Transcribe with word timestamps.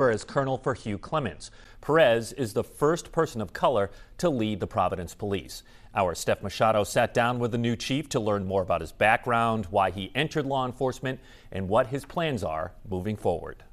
as 0.00 0.22
Colonel 0.22 0.56
for 0.56 0.74
Hugh 0.74 0.96
Clements. 0.96 1.50
Perez 1.80 2.32
is 2.34 2.52
the 2.52 2.62
first 2.62 3.10
person 3.10 3.40
of 3.40 3.52
color 3.52 3.90
to 4.18 4.30
lead 4.30 4.60
the 4.60 4.66
Providence 4.66 5.12
Police. 5.12 5.64
Our 5.92 6.14
Steph 6.14 6.40
Machado 6.40 6.84
sat 6.84 7.12
down 7.12 7.40
with 7.40 7.50
the 7.50 7.58
new 7.58 7.74
chief 7.74 8.08
to 8.10 8.20
learn 8.20 8.46
more 8.46 8.62
about 8.62 8.80
his 8.80 8.92
background, 8.92 9.66
why 9.70 9.90
he 9.90 10.12
entered 10.14 10.46
law 10.46 10.64
enforcement, 10.64 11.18
and 11.50 11.68
what 11.68 11.88
his 11.88 12.04
plans 12.04 12.44
are 12.44 12.70
moving 12.88 13.16
forward. 13.16 13.64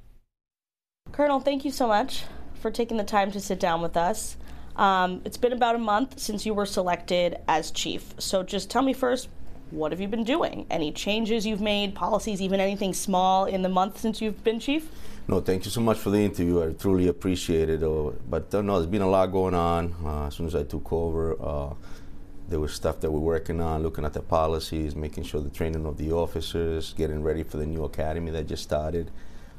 Colonel, 1.12 1.38
thank 1.38 1.64
you 1.64 1.70
so 1.70 1.86
much 1.86 2.24
for 2.54 2.72
taking 2.72 2.96
the 2.96 3.04
time 3.04 3.30
to 3.30 3.38
sit 3.38 3.60
down 3.60 3.80
with 3.80 3.96
us. 3.96 4.36
Um, 4.74 5.22
it's 5.24 5.36
been 5.36 5.52
about 5.52 5.76
a 5.76 5.78
month 5.78 6.18
since 6.18 6.44
you 6.44 6.54
were 6.54 6.66
selected 6.66 7.36
as 7.46 7.70
chief. 7.70 8.14
So 8.18 8.42
just 8.42 8.68
tell 8.68 8.82
me 8.82 8.92
first, 8.92 9.28
what 9.70 9.92
have 9.92 10.00
you 10.00 10.08
been 10.08 10.24
doing? 10.24 10.66
Any 10.70 10.92
changes 10.92 11.46
you've 11.46 11.60
made, 11.60 11.94
policies, 11.94 12.40
even 12.40 12.60
anything 12.60 12.94
small 12.94 13.46
in 13.46 13.62
the 13.62 13.68
month 13.68 13.98
since 13.98 14.20
you've 14.20 14.42
been 14.44 14.60
chief? 14.60 14.88
No, 15.28 15.40
thank 15.40 15.64
you 15.64 15.72
so 15.72 15.80
much 15.80 15.98
for 15.98 16.10
the 16.10 16.18
interview. 16.18 16.62
I 16.62 16.72
truly 16.72 17.08
appreciate 17.08 17.68
it. 17.68 17.82
Uh, 17.82 18.12
but 18.28 18.54
uh, 18.54 18.62
no, 18.62 18.78
there's 18.78 18.90
been 18.90 19.02
a 19.02 19.10
lot 19.10 19.26
going 19.26 19.54
on. 19.54 19.94
Uh, 20.04 20.26
as 20.28 20.34
soon 20.34 20.46
as 20.46 20.54
I 20.54 20.62
took 20.62 20.92
over, 20.92 21.36
uh, 21.42 21.74
there 22.48 22.60
was 22.60 22.72
stuff 22.72 23.00
that 23.00 23.10
we're 23.10 23.18
working 23.18 23.60
on, 23.60 23.82
looking 23.82 24.04
at 24.04 24.12
the 24.12 24.22
policies, 24.22 24.94
making 24.94 25.24
sure 25.24 25.40
the 25.40 25.50
training 25.50 25.84
of 25.84 25.96
the 25.96 26.12
officers, 26.12 26.94
getting 26.96 27.24
ready 27.24 27.42
for 27.42 27.56
the 27.56 27.66
new 27.66 27.84
academy 27.84 28.30
that 28.30 28.46
just 28.46 28.62
started. 28.62 29.10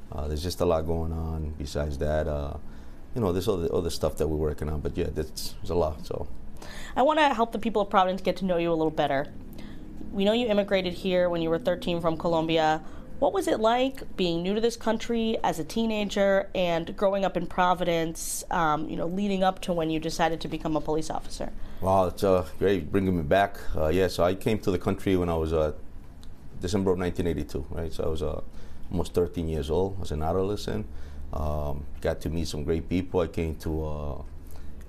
Uh, 0.10 0.30
there's 0.30 0.42
just 0.42 0.62
a 0.62 0.66
lot 0.66 0.86
going 0.86 1.12
on. 1.12 1.54
Besides 1.58 1.98
that, 1.98 2.30
uh, 2.30 2.56
you 3.14 3.20
know, 3.20 3.34
there's 3.34 3.50
other 3.50 3.68
other 3.74 3.90
stuff 3.90 4.16
that 4.18 4.28
we're 4.28 4.38
working 4.38 4.70
on. 4.70 4.80
But 4.80 4.96
yeah, 4.96 5.08
there's, 5.14 5.56
there's 5.60 5.70
a 5.70 5.76
lot. 5.76 6.06
So, 6.06 6.30
I 6.96 7.02
want 7.02 7.20
to 7.20 7.34
help 7.34 7.52
the 7.52 7.60
people 7.60 7.82
of 7.82 7.90
Providence 7.90 8.22
get 8.22 8.38
to 8.38 8.46
know 8.46 8.56
you 8.56 8.72
a 8.72 8.74
little 8.74 8.90
better. 8.90 9.28
We 10.12 10.26
know 10.26 10.34
you 10.34 10.48
immigrated 10.48 10.94
here 10.94 11.30
when 11.30 11.42
you 11.42 11.50
were 11.50 11.60
13 11.60 12.02
from 12.02 12.18
Colombia. 12.18 12.82
What 13.20 13.34
was 13.34 13.48
it 13.48 13.60
like 13.60 14.16
being 14.16 14.44
new 14.44 14.54
to 14.54 14.62
this 14.62 14.76
country 14.76 15.38
as 15.44 15.60
a 15.60 15.64
teenager 15.64 16.50
and 16.54 16.96
growing 16.96 17.26
up 17.26 17.36
in 17.36 17.48
Providence, 17.48 18.44
um, 18.52 18.88
you 18.90 18.96
know, 18.96 19.08
leading 19.08 19.44
up 19.44 19.60
to 19.62 19.74
when 19.74 19.90
you 19.90 20.00
decided 20.00 20.40
to 20.42 20.48
become 20.48 20.76
a 20.76 20.82
police 20.82 21.10
officer? 21.10 21.52
Wow, 21.82 22.08
it's 22.08 22.24
uh, 22.24 22.46
great 22.60 22.92
bringing 22.92 23.18
me 23.18 23.24
back. 23.24 23.58
Uh, 23.76 23.88
yeah, 23.88 24.08
so 24.08 24.24
I 24.24 24.36
came 24.36 24.60
to 24.60 24.72
the 24.72 24.78
country 24.78 25.16
when 25.16 25.30
I 25.30 25.36
was 25.36 25.52
uh, 25.52 25.74
December 26.62 26.92
of 26.92 27.00
1982, 27.00 27.66
right? 27.76 27.92
So 27.92 28.04
I 28.04 28.08
was 28.08 28.22
uh, 28.22 28.42
almost 28.92 29.14
13 29.14 29.50
years 29.50 29.70
old. 29.70 29.98
as 30.02 30.12
an 30.12 30.22
adolescent. 30.22 30.86
Um, 31.34 31.86
got 32.02 32.22
to 32.22 32.30
meet 32.30 32.48
some 32.48 32.64
great 32.64 32.88
people. 32.88 33.20
I 33.20 33.28
came 33.28 33.56
to 33.56 33.86
uh, 33.86 34.22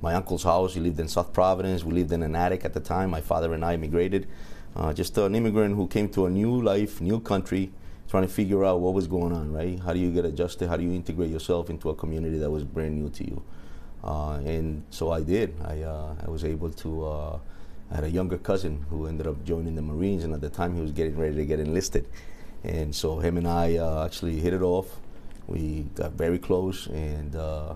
my 0.00 0.14
uncle's 0.14 0.44
house. 0.44 0.74
He 0.74 0.80
lived 0.80 1.00
in 1.00 1.08
South 1.08 1.32
Providence. 1.32 1.82
We 1.82 1.92
lived 1.92 2.12
in 2.12 2.22
an 2.22 2.36
attic 2.36 2.64
at 2.64 2.74
the 2.74 2.80
time. 2.80 3.10
My 3.10 3.20
father 3.20 3.54
and 3.54 3.64
I 3.64 3.74
immigrated. 3.74 4.28
Uh, 4.76 4.92
just 4.92 5.16
an 5.18 5.34
immigrant 5.34 5.74
who 5.74 5.86
came 5.88 6.08
to 6.08 6.26
a 6.26 6.30
new 6.30 6.62
life, 6.62 7.00
new 7.00 7.20
country, 7.20 7.70
trying 8.08 8.22
to 8.22 8.28
figure 8.28 8.64
out 8.64 8.80
what 8.80 8.94
was 8.94 9.06
going 9.06 9.32
on, 9.32 9.52
right? 9.52 9.78
How 9.80 9.92
do 9.92 9.98
you 9.98 10.10
get 10.10 10.24
adjusted? 10.24 10.68
How 10.68 10.76
do 10.76 10.84
you 10.84 10.92
integrate 10.92 11.30
yourself 11.30 11.68
into 11.68 11.90
a 11.90 11.94
community 11.94 12.38
that 12.38 12.50
was 12.50 12.64
brand 12.64 13.00
new 13.00 13.10
to 13.10 13.24
you? 13.24 13.42
Uh, 14.02 14.34
and 14.44 14.82
so 14.90 15.10
I 15.10 15.22
did. 15.22 15.54
I, 15.64 15.82
uh, 15.82 16.14
I 16.24 16.30
was 16.30 16.44
able 16.44 16.70
to. 16.70 17.06
Uh, 17.06 17.38
I 17.90 17.94
had 17.96 18.04
a 18.04 18.10
younger 18.10 18.36
cousin 18.36 18.84
who 18.90 19.06
ended 19.06 19.26
up 19.26 19.42
joining 19.44 19.74
the 19.74 19.82
Marines, 19.82 20.24
and 20.24 20.34
at 20.34 20.40
the 20.40 20.50
time 20.50 20.74
he 20.74 20.80
was 20.80 20.92
getting 20.92 21.16
ready 21.18 21.36
to 21.36 21.46
get 21.46 21.58
enlisted. 21.58 22.06
And 22.62 22.94
so 22.94 23.18
him 23.18 23.36
and 23.36 23.48
I 23.48 23.76
uh, 23.76 24.04
actually 24.04 24.40
hit 24.40 24.52
it 24.52 24.62
off. 24.62 24.86
We 25.46 25.86
got 25.94 26.12
very 26.12 26.38
close, 26.38 26.86
and 26.88 27.34
uh, 27.34 27.74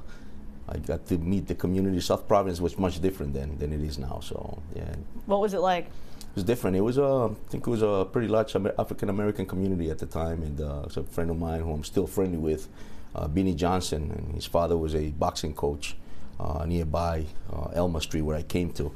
I 0.68 0.78
got 0.78 1.06
to 1.06 1.18
meet 1.18 1.46
the 1.46 1.54
community. 1.54 2.00
South 2.00 2.28
Providence 2.28 2.60
was 2.60 2.78
much 2.78 3.00
different 3.00 3.32
than, 3.32 3.58
than 3.58 3.72
it 3.72 3.80
is 3.80 3.98
now. 3.98 4.20
So 4.22 4.62
yeah. 4.76 4.94
What 5.26 5.40
was 5.40 5.54
it 5.54 5.60
like? 5.60 5.86
It 6.32 6.36
was 6.36 6.44
different. 6.44 6.76
It 6.78 6.80
was 6.80 6.96
a, 6.96 7.04
uh, 7.04 7.34
think 7.50 7.66
it 7.66 7.70
was 7.70 7.82
a 7.82 8.08
pretty 8.10 8.26
large 8.26 8.56
African 8.56 9.10
American 9.10 9.44
community 9.44 9.90
at 9.90 9.98
the 9.98 10.06
time, 10.06 10.42
and 10.42 10.58
uh, 10.62 10.86
a 10.96 11.02
friend 11.02 11.28
of 11.28 11.38
mine 11.38 11.60
who 11.60 11.70
I'm 11.70 11.84
still 11.84 12.06
friendly 12.06 12.38
with, 12.38 12.68
uh, 13.14 13.28
Beanie 13.28 13.54
Johnson, 13.54 14.10
and 14.16 14.34
his 14.34 14.46
father 14.46 14.78
was 14.78 14.94
a 14.94 15.10
boxing 15.10 15.52
coach 15.52 15.94
uh, 16.40 16.64
nearby 16.64 17.26
uh, 17.52 17.68
Elma 17.74 18.00
Street 18.00 18.22
where 18.22 18.34
I 18.34 18.40
came 18.40 18.72
to, 18.72 18.90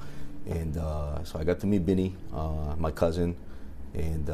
and 0.48 0.78
uh, 0.78 1.22
so 1.24 1.38
I 1.38 1.44
got 1.44 1.60
to 1.60 1.66
meet 1.66 1.84
Beanie, 1.84 2.14
my 2.78 2.90
cousin, 2.90 3.36
and 3.92 4.30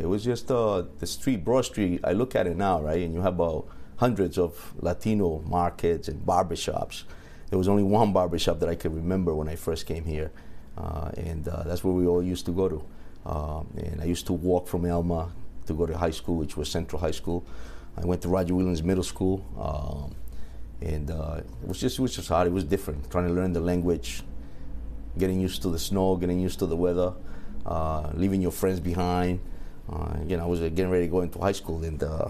it 0.00 0.06
was 0.06 0.24
just 0.24 0.48
the 0.48 0.86
street, 1.04 1.44
Broad 1.44 1.66
Street. 1.66 2.00
I 2.04 2.12
look 2.12 2.34
at 2.34 2.46
it 2.46 2.56
now, 2.56 2.80
right, 2.80 3.02
and 3.02 3.12
you 3.12 3.20
have 3.20 3.34
about 3.34 3.66
hundreds 3.96 4.38
of 4.38 4.72
Latino 4.80 5.42
markets 5.46 6.08
and 6.08 6.24
barbershops. 6.24 7.02
There 7.50 7.58
was 7.58 7.68
only 7.68 7.82
one 7.82 8.14
barbershop 8.14 8.60
that 8.60 8.70
I 8.70 8.76
could 8.76 8.94
remember 8.94 9.34
when 9.34 9.46
I 9.46 9.56
first 9.56 9.84
came 9.84 10.06
here 10.06 10.30
and 10.76 11.46
uh, 11.48 11.62
that's 11.64 11.84
where 11.84 11.94
we 11.94 12.06
all 12.06 12.22
used 12.22 12.46
to 12.46 12.52
go 12.52 12.68
to. 12.68 12.84
Um, 13.26 13.66
and 13.76 14.00
I 14.00 14.04
used 14.04 14.26
to 14.26 14.32
walk 14.32 14.66
from 14.66 14.86
Elma 14.86 15.32
to 15.66 15.74
go 15.74 15.86
to 15.86 15.96
high 15.96 16.10
school, 16.10 16.36
which 16.36 16.56
was 16.56 16.70
Central 16.70 17.00
High 17.00 17.10
School. 17.10 17.44
I 17.96 18.04
went 18.04 18.22
to 18.22 18.28
Roger 18.28 18.54
Williams 18.54 18.82
Middle 18.82 19.02
School, 19.02 19.44
um, 19.58 20.14
and 20.80 21.10
uh, 21.10 21.40
it 21.62 21.68
was 21.68 21.80
just 21.80 21.98
it 21.98 22.02
was 22.02 22.14
just 22.14 22.28
hard. 22.28 22.46
It 22.46 22.52
was 22.52 22.64
different, 22.64 23.10
trying 23.10 23.26
to 23.26 23.32
learn 23.32 23.52
the 23.52 23.60
language, 23.60 24.22
getting 25.18 25.40
used 25.40 25.62
to 25.62 25.68
the 25.68 25.78
snow, 25.78 26.16
getting 26.16 26.40
used 26.40 26.58
to 26.60 26.66
the 26.66 26.76
weather, 26.76 27.12
uh, 27.66 28.10
leaving 28.14 28.40
your 28.40 28.52
friends 28.52 28.80
behind. 28.80 29.40
Uh, 29.92 30.16
again, 30.22 30.40
I 30.40 30.46
was 30.46 30.60
getting 30.60 30.88
ready 30.88 31.06
to 31.06 31.10
go 31.10 31.20
into 31.20 31.38
high 31.40 31.52
school, 31.52 31.82
and 31.84 32.02
uh, 32.02 32.28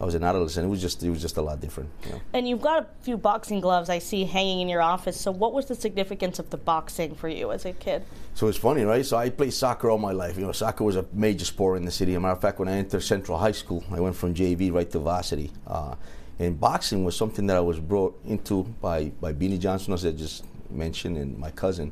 I 0.00 0.04
was 0.04 0.14
an 0.14 0.22
adolescent. 0.22 0.64
It 0.64 0.68
was 0.68 0.80
just 0.80 1.02
it 1.02 1.10
was 1.10 1.20
just 1.20 1.36
a 1.36 1.42
lot 1.42 1.60
different. 1.60 1.90
You 2.04 2.12
know? 2.12 2.20
And 2.32 2.48
you've 2.48 2.60
got 2.60 2.82
a 2.82 2.86
few 3.02 3.16
boxing 3.16 3.60
gloves 3.60 3.90
I 3.90 3.98
see 3.98 4.24
hanging 4.24 4.60
in 4.60 4.68
your 4.68 4.82
office. 4.82 5.20
So 5.20 5.32
what 5.32 5.52
was 5.52 5.66
the 5.66 5.74
significance 5.74 6.38
of 6.38 6.50
the 6.50 6.56
boxing 6.56 7.14
for 7.16 7.28
you 7.28 7.50
as 7.50 7.64
a 7.64 7.72
kid? 7.72 8.04
So 8.34 8.46
it's 8.46 8.58
funny, 8.58 8.84
right? 8.84 9.04
So 9.04 9.16
I 9.16 9.30
played 9.30 9.52
soccer 9.52 9.90
all 9.90 9.98
my 9.98 10.12
life. 10.12 10.36
You 10.36 10.46
know, 10.46 10.52
soccer 10.52 10.84
was 10.84 10.94
a 10.94 11.04
major 11.12 11.44
sport 11.44 11.78
in 11.78 11.84
the 11.84 11.90
city. 11.90 12.12
As 12.12 12.18
a 12.18 12.20
matter 12.20 12.32
of 12.32 12.40
fact, 12.40 12.60
when 12.60 12.68
I 12.68 12.72
entered 12.72 13.02
Central 13.02 13.38
High 13.38 13.52
School, 13.52 13.82
I 13.90 13.98
went 13.98 14.14
from 14.14 14.34
JV 14.34 14.72
right 14.72 14.88
to 14.90 15.00
varsity. 15.00 15.50
Uh, 15.66 15.96
and 16.38 16.60
boxing 16.60 17.04
was 17.04 17.16
something 17.16 17.46
that 17.48 17.56
I 17.56 17.60
was 17.60 17.80
brought 17.80 18.18
into 18.24 18.62
by 18.80 19.06
by 19.20 19.32
Beanie 19.32 19.58
Johnson, 19.58 19.94
as 19.94 20.06
I 20.06 20.12
just 20.12 20.44
mentioned, 20.70 21.16
and 21.16 21.36
my 21.36 21.50
cousin. 21.50 21.90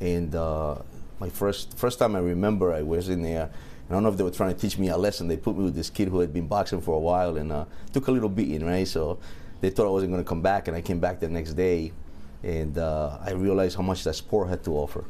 And 0.00 0.34
uh, 0.34 0.76
my 1.20 1.28
first 1.28 1.78
first 1.78 2.00
time 2.00 2.16
I 2.16 2.18
remember, 2.18 2.72
I 2.72 2.82
was 2.82 3.08
in 3.08 3.22
there 3.22 3.50
I 3.88 3.92
don't 3.92 4.02
know 4.02 4.08
if 4.08 4.16
they 4.16 4.24
were 4.24 4.30
trying 4.30 4.52
to 4.52 4.60
teach 4.60 4.78
me 4.78 4.88
a 4.88 4.96
lesson. 4.96 5.28
They 5.28 5.36
put 5.36 5.56
me 5.56 5.64
with 5.64 5.76
this 5.76 5.90
kid 5.90 6.08
who 6.08 6.18
had 6.18 6.32
been 6.32 6.48
boxing 6.48 6.80
for 6.80 6.96
a 6.96 6.98
while 6.98 7.36
and 7.36 7.52
uh, 7.52 7.66
took 7.92 8.08
a 8.08 8.10
little 8.10 8.28
beating, 8.28 8.64
right? 8.64 8.86
So 8.86 9.18
they 9.60 9.70
thought 9.70 9.86
I 9.86 9.90
wasn't 9.90 10.12
going 10.12 10.24
to 10.24 10.28
come 10.28 10.42
back, 10.42 10.68
and 10.68 10.76
I 10.76 10.80
came 10.80 10.98
back 10.98 11.20
the 11.20 11.28
next 11.28 11.54
day, 11.54 11.92
and 12.42 12.76
uh, 12.76 13.18
I 13.24 13.30
realized 13.32 13.76
how 13.76 13.82
much 13.82 14.04
that 14.04 14.14
sport 14.14 14.48
had 14.48 14.64
to 14.64 14.72
offer, 14.76 15.04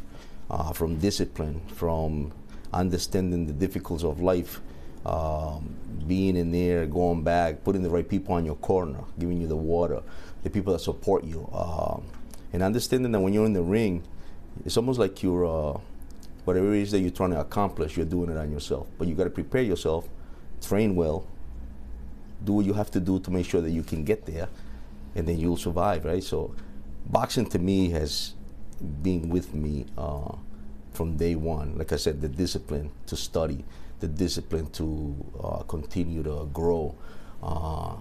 uh, 0.51 0.73
from 0.73 0.99
discipline, 0.99 1.63
from 1.75 2.33
understanding 2.73 3.47
the 3.47 3.53
difficulties 3.53 4.05
of 4.05 4.21
life, 4.21 4.61
um, 5.07 5.75
being 6.07 6.37
in 6.37 6.51
there, 6.53 6.85
going 6.87 7.23
back, 7.23 7.65
putting 7.65 7.83
the 7.83 7.91
right 7.91 8.09
people 8.09 8.35
on 8.35 8.45
your 8.45 8.57
corner, 8.57 9.01
giving 9.19 9.41
you 9.41 9.47
the 9.47 9.57
water, 9.57 10.03
the 10.43 10.51
people 10.51 10.73
that 10.73 10.81
support 10.81 11.25
you, 11.25 11.49
um, 11.53 12.05
and 12.53 12.63
understanding 12.63 13.13
that 13.13 13.21
when 13.21 13.33
you're 13.33 13.47
in 13.47 13.53
the 13.53 13.63
ring, 13.63 14.03
it's 14.65 14.77
almost 14.77 14.99
like 14.99 15.23
you're 15.23 15.47
uh, 15.47 15.79
whatever 16.47 16.73
it 16.73 16.83
is 16.83 16.93
that 16.93 17.01
you're 17.01 17.11
trying 17.11 17.33
to 17.33 17.41
accomplish, 17.41 17.97
you're 17.97 18.07
doing 18.07 18.31
it 18.31 18.37
on 18.37 18.53
yourself. 18.53 18.87
But 18.99 19.09
you 19.09 19.15
got 19.15 19.25
to 19.25 19.31
prepare 19.31 19.63
yourself, 19.63 20.09
train 20.63 20.95
well, 20.95 21.27
do 22.45 22.53
what 22.55 22.65
you 22.65 22.73
have 22.73 22.91
to 22.93 23.01
do 23.01 23.19
to 23.21 23.31
make 23.33 23.47
sure 23.47 23.61
that 23.61 23.71
you 23.71 23.83
can 23.83 24.05
get 24.05 24.25
there, 24.27 24.49
and 25.17 25.27
then 25.27 25.39
you'll 25.39 25.57
survive, 25.57 26.05
right? 26.05 26.23
So, 26.23 26.55
boxing 27.07 27.47
to 27.47 27.59
me 27.59 27.91
has 27.91 28.35
been 29.03 29.29
with 29.29 29.55
me 29.55 29.87
uh, 29.99 30.37
from 30.93 31.17
day 31.17 31.35
one. 31.35 31.77
Like 31.77 31.93
I 31.93 31.97
said, 31.97 32.21
the 32.21 32.29
discipline 32.29 32.93
to 33.07 33.17
study, 33.17 33.65
the 33.99 34.07
discipline 34.07 34.71
to 34.73 35.17
uh, 35.43 35.63
continue 35.65 36.23
to 36.23 36.49
grow. 36.53 36.95
Uh, 37.43 37.95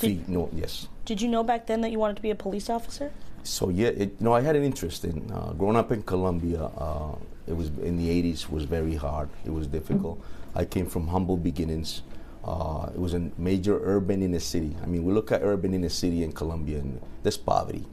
did, 0.00 0.28
no, 0.28 0.50
yes. 0.52 0.88
Did 1.04 1.22
you 1.22 1.28
know 1.28 1.44
back 1.44 1.66
then 1.66 1.80
that 1.82 1.92
you 1.92 2.00
wanted 2.00 2.16
to 2.16 2.22
be 2.22 2.30
a 2.30 2.34
police 2.34 2.68
officer? 2.68 3.12
So 3.44 3.68
yeah, 3.68 3.88
it, 3.88 4.16
you 4.18 4.24
know, 4.24 4.32
I 4.32 4.40
had 4.40 4.56
an 4.56 4.64
interest 4.64 5.04
in 5.04 5.30
uh, 5.30 5.52
growing 5.52 5.76
up 5.76 5.92
in 5.92 6.02
Colombia. 6.02 6.64
Uh, 6.64 7.14
it 7.48 7.56
was 7.56 7.68
in 7.82 7.96
the 7.96 8.08
80s 8.22 8.50
was 8.50 8.64
very 8.64 8.94
hard. 8.94 9.28
It 9.44 9.50
was 9.50 9.66
difficult. 9.66 10.22
I 10.54 10.64
came 10.64 10.86
from 10.86 11.08
humble 11.08 11.36
beginnings. 11.36 12.02
Uh, 12.44 12.90
it 12.94 12.98
was 12.98 13.14
a 13.14 13.30
major 13.36 13.80
urban 13.82 14.22
in 14.22 14.32
the 14.32 14.40
city. 14.40 14.76
I 14.82 14.86
mean, 14.86 15.04
we 15.04 15.12
look 15.12 15.32
at 15.32 15.42
urban 15.42 15.74
in 15.74 15.82
the 15.82 15.90
city 15.90 16.22
in 16.22 16.32
Colombia, 16.32 16.78
and 16.78 17.00
there's 17.22 17.36
poverty. 17.36 17.84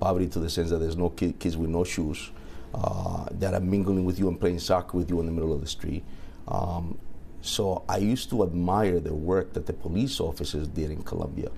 Poverty 0.00 0.28
to 0.28 0.38
the 0.38 0.50
sense 0.50 0.70
that 0.70 0.78
there's 0.78 0.96
no 0.96 1.10
kid, 1.10 1.38
kids 1.38 1.56
with 1.56 1.70
no 1.70 1.84
shoes 1.84 2.30
uh, 2.74 3.26
that 3.32 3.54
are 3.54 3.60
mingling 3.60 4.04
with 4.04 4.18
you 4.18 4.28
and 4.28 4.40
playing 4.40 4.58
soccer 4.58 4.96
with 4.96 5.08
you 5.08 5.20
in 5.20 5.26
the 5.26 5.32
middle 5.32 5.52
of 5.52 5.60
the 5.60 5.66
street. 5.66 6.04
Um, 6.48 6.98
so 7.40 7.84
I 7.88 7.98
used 7.98 8.30
to 8.30 8.42
admire 8.42 9.00
the 9.00 9.14
work 9.14 9.52
that 9.52 9.66
the 9.66 9.72
police 9.72 10.18
officers 10.18 10.66
did 10.66 10.90
in 10.90 11.02
Colombia. 11.02 11.50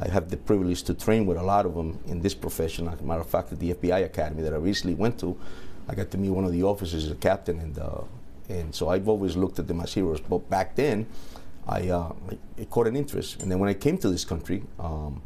I 0.00 0.08
have 0.08 0.30
the 0.30 0.36
privilege 0.36 0.82
to 0.84 0.94
train 0.94 1.26
with 1.26 1.36
a 1.36 1.42
lot 1.42 1.66
of 1.66 1.74
them 1.74 1.98
in 2.06 2.20
this 2.20 2.34
profession. 2.34 2.86
As 2.88 3.00
a 3.00 3.02
matter 3.02 3.20
of 3.20 3.28
fact, 3.28 3.52
at 3.52 3.58
the 3.58 3.74
FBI 3.74 4.04
Academy 4.04 4.42
that 4.42 4.52
I 4.52 4.56
recently 4.56 4.94
went 4.94 5.18
to, 5.20 5.36
I 5.88 5.94
got 5.94 6.10
to 6.10 6.18
meet 6.18 6.30
one 6.30 6.44
of 6.44 6.52
the 6.52 6.62
officers, 6.62 7.10
a 7.10 7.14
captain, 7.14 7.58
and 7.60 7.78
uh, 7.78 8.02
and 8.48 8.74
so 8.74 8.88
I've 8.88 9.08
always 9.08 9.36
looked 9.36 9.58
at 9.58 9.66
them 9.68 9.80
as 9.80 9.94
heroes. 9.94 10.20
But 10.20 10.48
back 10.50 10.74
then, 10.76 11.06
I, 11.66 11.88
uh, 11.88 12.12
it 12.56 12.70
caught 12.70 12.86
an 12.86 12.96
interest. 12.96 13.42
And 13.42 13.50
then 13.50 13.58
when 13.58 13.68
I 13.68 13.74
came 13.74 13.98
to 13.98 14.08
this 14.10 14.24
country, 14.24 14.62
um, 14.78 15.22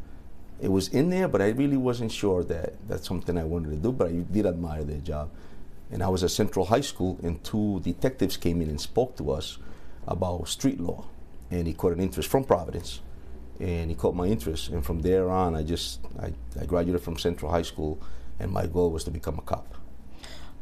it 0.61 0.69
was 0.71 0.87
in 0.89 1.09
there, 1.09 1.27
but 1.27 1.41
I 1.41 1.49
really 1.49 1.77
wasn't 1.77 2.11
sure 2.11 2.43
that 2.45 2.73
that's 2.87 3.07
something 3.07 3.37
I 3.37 3.43
wanted 3.45 3.69
to 3.71 3.77
do. 3.77 3.91
But 3.91 4.07
I 4.09 4.11
did 4.31 4.45
admire 4.45 4.83
their 4.83 4.99
job. 4.99 5.29
And 5.91 6.01
I 6.03 6.09
was 6.09 6.23
at 6.23 6.31
Central 6.31 6.65
High 6.65 6.81
School, 6.81 7.17
and 7.23 7.41
two 7.43 7.79
detectives 7.81 8.35
came 8.37 8.61
in 8.61 8.69
and 8.69 8.79
spoke 8.81 9.15
to 9.17 9.31
us 9.31 9.57
about 10.07 10.47
street 10.47 10.79
law, 10.79 11.05
and 11.51 11.67
he 11.67 11.73
caught 11.73 11.93
an 11.93 11.99
interest 12.01 12.29
from 12.29 12.43
Providence. 12.43 12.99
and 13.59 13.89
he 13.89 13.95
caught 13.95 14.15
my 14.15 14.25
interest. 14.27 14.69
And 14.69 14.83
from 14.85 15.01
there 15.01 15.29
on, 15.29 15.55
I 15.55 15.63
just 15.63 15.99
I, 16.19 16.33
I 16.59 16.65
graduated 16.65 17.01
from 17.01 17.17
Central 17.17 17.51
High 17.51 17.61
School, 17.61 17.99
and 18.39 18.51
my 18.51 18.65
goal 18.67 18.91
was 18.91 19.03
to 19.05 19.11
become 19.11 19.37
a 19.37 19.41
cop. 19.41 19.75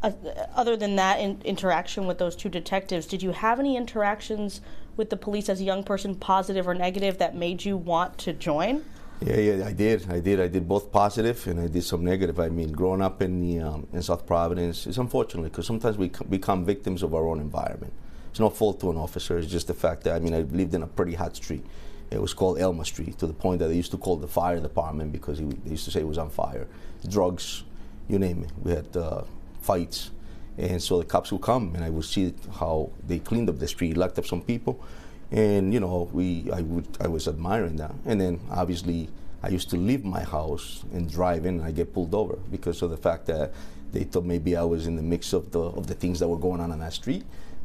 Uh, 0.03 0.12
other 0.56 0.75
than 0.75 0.95
that 0.95 1.19
in, 1.19 1.39
interaction 1.45 2.07
with 2.07 2.18
those 2.18 2.36
two 2.36 2.50
detectives, 2.50 3.06
did 3.06 3.21
you 3.21 3.31
have 3.31 3.59
any 3.59 3.77
interactions 3.77 4.62
with 4.98 5.09
the 5.09 5.18
police 5.18 5.48
as 5.48 5.62
a 5.62 5.63
young 5.63 5.83
person, 5.83 6.15
positive 6.15 6.68
or 6.68 6.74
negative, 6.74 7.18
that 7.19 7.36
made 7.36 7.63
you 7.63 7.77
want 7.77 8.18
to 8.18 8.33
join? 8.33 8.83
Yeah, 9.24 9.38
yeah, 9.38 9.68
I 9.68 9.71
did. 9.71 10.09
I 10.09 10.19
did. 10.19 10.39
I 10.39 10.48
did 10.48 10.68
both 10.68 10.92
positive 10.92 11.45
and 11.45 11.59
I 11.59 11.68
did 11.68 11.83
some 11.83 12.03
negative. 12.03 12.39
I 12.39 12.50
mean, 12.50 12.71
growing 12.71 13.03
up 13.03 13.21
in 13.21 13.39
the 13.39 13.59
um, 13.59 13.88
in 13.94 14.01
South 14.01 14.25
Providence 14.25 14.88
is 14.88 14.98
unfortunate 14.98 15.44
because 15.44 15.68
sometimes 15.68 15.95
we 15.95 16.12
become 16.30 16.65
victims 16.65 17.04
of 17.04 17.13
our 17.13 17.27
own 17.27 17.39
environment. 17.39 17.94
It's 18.31 18.39
no 18.39 18.50
fault 18.50 18.80
to 18.80 18.89
an 18.89 18.97
officer. 18.97 19.38
It's 19.38 19.51
just 19.51 19.68
the 19.68 19.75
fact 19.75 20.06
that 20.06 20.15
I 20.15 20.19
mean, 20.19 20.33
I 20.33 20.39
lived 20.39 20.74
in 20.74 20.81
a 20.81 20.88
pretty 20.88 21.13
hot 21.13 21.36
street. 21.36 21.63
It 22.09 22.19
was 22.19 22.33
called 22.33 22.57
Elma 22.57 22.83
Street 22.83 23.19
to 23.19 23.27
the 23.27 23.33
point 23.33 23.59
that 23.59 23.68
they 23.68 23.75
used 23.75 23.92
to 23.92 23.97
call 23.97 24.15
the 24.18 24.27
fire 24.27 24.59
department 24.59 25.12
because 25.12 25.38
he, 25.38 25.45
they 25.45 25.71
used 25.71 25.86
to 25.86 25.92
say 25.92 26.00
it 26.00 26.07
was 26.07 26.18
on 26.18 26.31
fire. 26.31 26.68
Drugs, 27.07 27.63
you 28.09 28.18
name 28.18 28.44
it. 28.44 28.51
We 28.63 28.71
had 28.71 28.97
uh, 28.97 29.21
fights, 29.61 30.11
and 30.57 30.81
so 30.81 30.99
the 30.99 31.05
cops 31.05 31.31
would 31.31 31.41
come 31.41 31.73
and 31.75 31.83
I 31.83 31.89
would 31.89 32.05
see 32.05 32.33
how 32.59 32.91
they 33.07 33.19
cleaned 33.19 33.49
up 33.49 33.59
the 33.59 33.67
street, 33.67 33.97
locked 33.97 34.19
up 34.19 34.25
some 34.25 34.41
people 34.41 34.83
and 35.31 35.73
you 35.73 35.79
know 35.79 36.09
we 36.11 36.49
I 36.51 36.61
would 36.61 36.87
I 36.99 37.07
was 37.07 37.27
admiring 37.27 37.77
that. 37.77 37.93
And 38.05 38.19
then 38.19 38.41
obviously 38.51 39.09
I 39.41 39.49
used 39.49 39.69
to 39.71 39.77
leave 39.77 40.03
my 40.03 40.23
house 40.23 40.83
and 40.93 41.09
drive 41.09 41.45
in. 41.45 41.59
and 41.59 41.63
I 41.63 41.71
get 41.71 41.93
pulled 41.93 42.13
over 42.13 42.35
because 42.51 42.81
of 42.81 42.89
the 42.91 42.97
fact 42.97 43.25
that 43.27 43.53
they 43.91 44.03
thought 44.03 44.25
maybe 44.25 44.55
I 44.55 44.63
was 44.63 44.87
in 44.87 44.95
the 44.95 45.01
mix 45.01 45.33
of 45.33 45.51
the 45.51 45.61
of 45.61 45.87
the 45.87 45.95
things 45.95 46.19
that 46.19 46.27
were 46.27 46.37
going 46.37 46.61
on 46.61 46.71
on 46.71 46.79
that 46.79 46.93
street. 46.93 47.23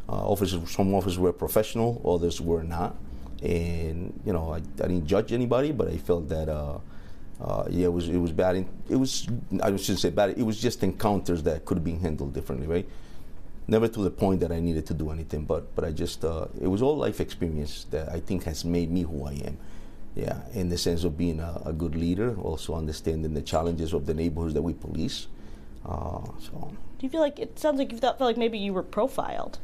Uh, 0.09 0.13
officers, 0.13 0.71
some 0.71 0.95
officers 0.95 1.19
were 1.19 1.33
professional, 1.33 2.01
others 2.07 2.41
were 2.41 2.63
not. 2.63 2.97
And 3.43 4.19
you 4.25 4.33
know 4.33 4.53
I, 4.53 4.57
I 4.57 4.89
didn't 4.89 5.07
judge 5.07 5.33
anybody, 5.33 5.73
but 5.73 5.89
I 5.89 5.97
felt 5.99 6.29
that. 6.29 6.49
Uh, 6.49 6.79
uh, 7.41 7.65
yeah, 7.69 7.87
it 7.87 7.93
was 7.93 8.09
it 8.09 8.19
was 8.19 8.33
bad. 8.33 8.67
It 8.89 8.97
was 8.97 9.29
I 9.63 9.75
shouldn't 9.77 10.01
say 10.01 10.11
bad. 10.11 10.31
It 10.31 10.43
was 10.43 10.61
just 10.61 10.83
encounters 10.83 11.43
that 11.45 11.65
could 11.65 11.79
have 11.79 11.85
been 11.85 12.01
handled 12.01 12.35
differently, 12.35 12.67
right? 12.67 12.89
never 13.69 13.89
to 13.89 14.01
the 14.01 14.11
point 14.11 14.41
that 14.41 14.53
I 14.53 14.61
needed 14.61 14.87
to 14.87 14.95
do 14.95 15.11
anything, 15.11 15.45
but 15.45 15.75
but 15.75 15.85
I 15.85 15.91
just 15.91 16.25
uh, 16.25 16.47
it 16.61 16.69
was 16.69 16.83
all 16.83 16.97
life 16.97 17.21
experience 17.21 17.87
that 17.91 18.09
I 18.09 18.21
think 18.21 18.45
has 18.45 18.65
made 18.65 18.91
me 18.91 19.03
who 19.03 19.25
I 19.25 19.33
am. 19.33 19.59
Yeah, 20.15 20.41
in 20.55 20.71
the 20.71 20.79
sense 20.79 21.05
of 21.05 21.19
being 21.19 21.41
a, 21.41 21.61
a 21.67 21.73
good 21.75 21.95
leader, 21.95 22.35
also 22.41 22.75
understanding 22.75 23.35
the 23.35 23.43
challenges 23.43 23.93
of 23.93 24.07
the 24.07 24.15
neighborhoods 24.15 24.55
that 24.55 24.63
we 24.63 24.73
police. 24.73 25.27
Uh, 25.85 26.25
so. 26.41 26.73
Do 26.99 27.07
you 27.07 27.11
feel 27.11 27.21
like 27.21 27.39
it 27.39 27.59
sounds 27.59 27.79
like 27.79 27.93
you 27.93 27.99
felt 27.99 28.19
like 28.19 28.39
maybe 28.39 28.57
you 28.57 28.73
were 28.73 28.83
profiled? 28.83 29.59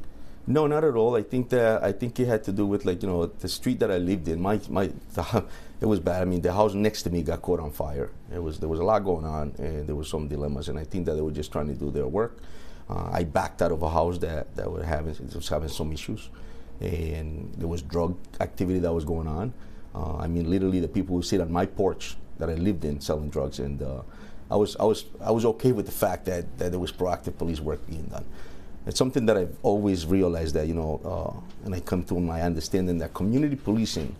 No, 0.47 0.67
not 0.67 0.83
at 0.83 0.97
all. 0.97 1.15
I 1.15 1.23
think 1.23 1.51
that 1.51 1.85
I 1.85 1.93
think 1.93 2.19
it 2.19 2.27
had 2.27 2.43
to 2.45 2.53
do 2.53 2.67
with 2.67 2.85
like 2.85 3.03
you 3.03 3.09
know 3.09 3.27
the 3.27 3.49
street 3.49 3.79
that 3.79 3.91
I 3.91 3.99
lived 3.99 4.27
in. 4.27 4.41
My 4.41 4.61
my 4.69 4.87
the, 5.15 5.45
it 5.81 5.87
was 5.87 6.01
bad. 6.01 6.23
I 6.23 6.25
mean, 6.25 6.41
the 6.41 6.53
house 6.53 6.75
next 6.75 7.03
to 7.05 7.11
me 7.11 7.23
got 7.23 7.43
caught 7.43 7.61
on 7.61 7.71
fire. 7.71 8.11
It 8.35 8.43
was 8.43 8.59
there 8.59 8.69
was 8.69 8.81
a 8.81 8.85
lot 8.85 9.01
going 9.05 9.25
on, 9.25 9.55
and 9.59 9.87
there 9.87 9.95
was 9.95 10.09
some 10.09 10.27
dilemmas. 10.29 10.69
And 10.69 10.79
I 10.79 10.85
think 10.85 11.07
that 11.07 11.15
they 11.15 11.21
were 11.21 11.31
just 11.31 11.53
trying 11.53 11.69
to 11.69 11.75
do 11.75 11.91
their 11.91 12.09
work. 12.09 12.39
Uh, 12.91 13.09
I 13.13 13.25
backed 13.25 13.63
out 13.63 13.71
of 13.71 13.83
a 13.83 13.91
house 13.91 14.19
that, 14.19 14.55
that 14.57 14.71
was 14.71 14.85
having, 14.85 15.17
was 15.35 15.49
having 15.49 15.69
some 15.69 15.93
issues, 15.93 16.29
and 16.81 17.55
there 17.57 17.69
was 17.69 17.81
drug 17.81 18.19
activity 18.41 18.81
that 18.81 18.93
was 18.93 19.05
going 19.05 19.29
on. 19.29 19.53
Uh, 19.95 20.17
I 20.17 20.27
mean, 20.27 20.51
literally, 20.51 20.81
the 20.81 20.89
people 20.89 21.17
who 21.17 21.23
sit 21.23 21.41
on 21.41 21.53
my 21.53 21.67
porch 21.67 22.17
that 22.39 22.51
I 22.51 22.55
lived 22.55 22.85
in 22.85 23.01
selling 23.01 23.31
drugs, 23.31 23.61
and 23.61 23.81
uh, 23.81 24.03
I 24.51 24.57
was 24.57 24.77
I 24.81 24.85
was 24.85 25.05
I 25.21 25.31
was 25.31 25.45
okay 25.45 25.73
with 25.73 25.87
the 25.87 25.93
fact 25.93 26.25
that, 26.27 26.59
that 26.59 26.71
there 26.71 26.81
was 26.81 26.91
proactive 26.93 27.39
police 27.39 27.61
work 27.61 27.87
being 27.87 28.05
done. 28.07 28.25
It's 28.87 28.99
something 28.99 29.27
that 29.27 29.37
I've 29.37 29.57
always 29.63 30.07
realized 30.07 30.55
that 30.55 30.67
you 30.67 30.75
know, 30.75 31.01
uh, 31.05 31.65
and 31.65 31.75
I 31.75 31.81
come 31.81 32.03
to 32.05 32.19
my 32.21 32.43
understanding 32.43 32.99
that 32.99 33.15
community 33.15 33.57
policing 33.57 34.15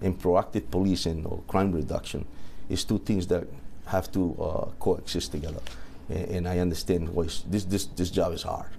and 0.00 0.20
proactive 0.20 0.70
policing 0.70 1.24
or 1.24 1.42
crime 1.48 1.72
reduction 1.72 2.26
is 2.68 2.84
two 2.84 2.98
things 2.98 3.26
that 3.28 3.46
have 3.86 4.12
to 4.12 4.36
uh, 4.40 4.66
coexist 4.78 5.32
together 5.32 5.60
and, 6.08 6.30
and 6.30 6.48
I 6.48 6.58
understand 6.58 7.08
why 7.08 7.24
this 7.24 7.64
this 7.64 7.86
this 7.86 8.10
job 8.10 8.32
is 8.32 8.42
hard. 8.42 8.70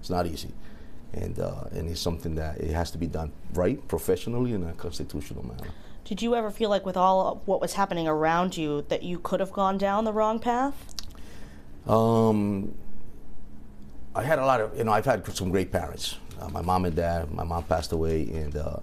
It's 0.00 0.10
not 0.10 0.26
easy, 0.26 0.52
and 1.12 1.38
uh, 1.38 1.64
and 1.72 1.88
it's 1.88 2.00
something 2.00 2.34
that 2.36 2.58
it 2.58 2.70
has 2.70 2.90
to 2.92 2.98
be 2.98 3.06
done 3.06 3.32
right, 3.54 3.86
professionally, 3.88 4.52
in 4.52 4.64
a 4.64 4.72
constitutional 4.74 5.46
manner. 5.46 5.70
Did 6.04 6.22
you 6.22 6.36
ever 6.36 6.50
feel 6.50 6.70
like, 6.70 6.86
with 6.86 6.96
all 6.96 7.42
what 7.46 7.60
was 7.60 7.72
happening 7.74 8.06
around 8.06 8.56
you, 8.56 8.84
that 8.88 9.02
you 9.02 9.18
could 9.18 9.40
have 9.40 9.52
gone 9.52 9.78
down 9.78 10.04
the 10.04 10.12
wrong 10.12 10.38
path? 10.38 10.94
Um, 11.86 12.74
I 14.16 14.22
had 14.22 14.38
a 14.38 14.46
lot 14.46 14.62
of, 14.62 14.76
you 14.78 14.84
know, 14.84 14.92
I've 14.92 15.04
had 15.04 15.26
some 15.36 15.50
great 15.50 15.70
parents. 15.70 16.16
Uh, 16.40 16.48
my 16.48 16.62
mom 16.62 16.86
and 16.86 16.96
dad. 16.96 17.30
My 17.30 17.44
mom 17.44 17.64
passed 17.64 17.92
away, 17.92 18.22
and 18.32 18.56
uh, 18.56 18.78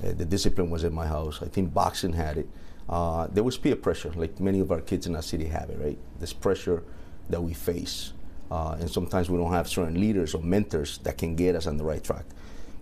the 0.00 0.24
discipline 0.24 0.70
was 0.70 0.84
in 0.84 0.94
my 0.94 1.06
house. 1.06 1.42
I 1.42 1.48
think 1.48 1.74
boxing 1.74 2.14
had 2.14 2.38
it. 2.38 2.48
Uh, 2.88 3.26
there 3.26 3.44
was 3.44 3.58
peer 3.58 3.76
pressure, 3.76 4.10
like 4.16 4.40
many 4.40 4.58
of 4.58 4.72
our 4.72 4.80
kids 4.80 5.06
in 5.06 5.14
our 5.14 5.22
city 5.22 5.44
have 5.44 5.68
it, 5.68 5.78
right? 5.78 5.98
This 6.18 6.32
pressure 6.32 6.82
that 7.28 7.42
we 7.42 7.52
face. 7.52 8.14
Uh, 8.50 8.78
and 8.80 8.90
sometimes 8.90 9.28
we 9.28 9.36
don't 9.36 9.52
have 9.52 9.68
certain 9.68 10.00
leaders 10.00 10.34
or 10.34 10.42
mentors 10.42 10.96
that 10.98 11.18
can 11.18 11.36
get 11.36 11.54
us 11.54 11.66
on 11.66 11.76
the 11.76 11.84
right 11.84 12.02
track. 12.02 12.24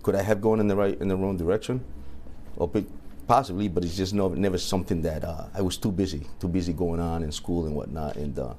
Could 0.01 0.15
I 0.15 0.21
have 0.21 0.41
gone 0.41 0.61
in 0.61 0.69
the 0.69 0.77
right 0.77 0.99
in 1.01 1.09
the 1.09 1.17
wrong 1.17 1.35
direction? 1.35 1.83
Possibly, 3.27 3.67
but 3.67 3.83
it's 3.83 3.95
just 3.95 4.13
no, 4.13 4.29
never 4.29 4.57
something 4.57 5.01
that 5.03 5.23
uh, 5.23 5.47
I 5.53 5.61
was 5.61 5.77
too 5.77 5.91
busy, 5.91 6.25
too 6.39 6.47
busy 6.47 6.73
going 6.73 6.99
on 6.99 7.23
in 7.23 7.31
school 7.31 7.65
and 7.65 7.75
whatnot. 7.75 8.15
And 8.15 8.39
uh, 8.39 8.53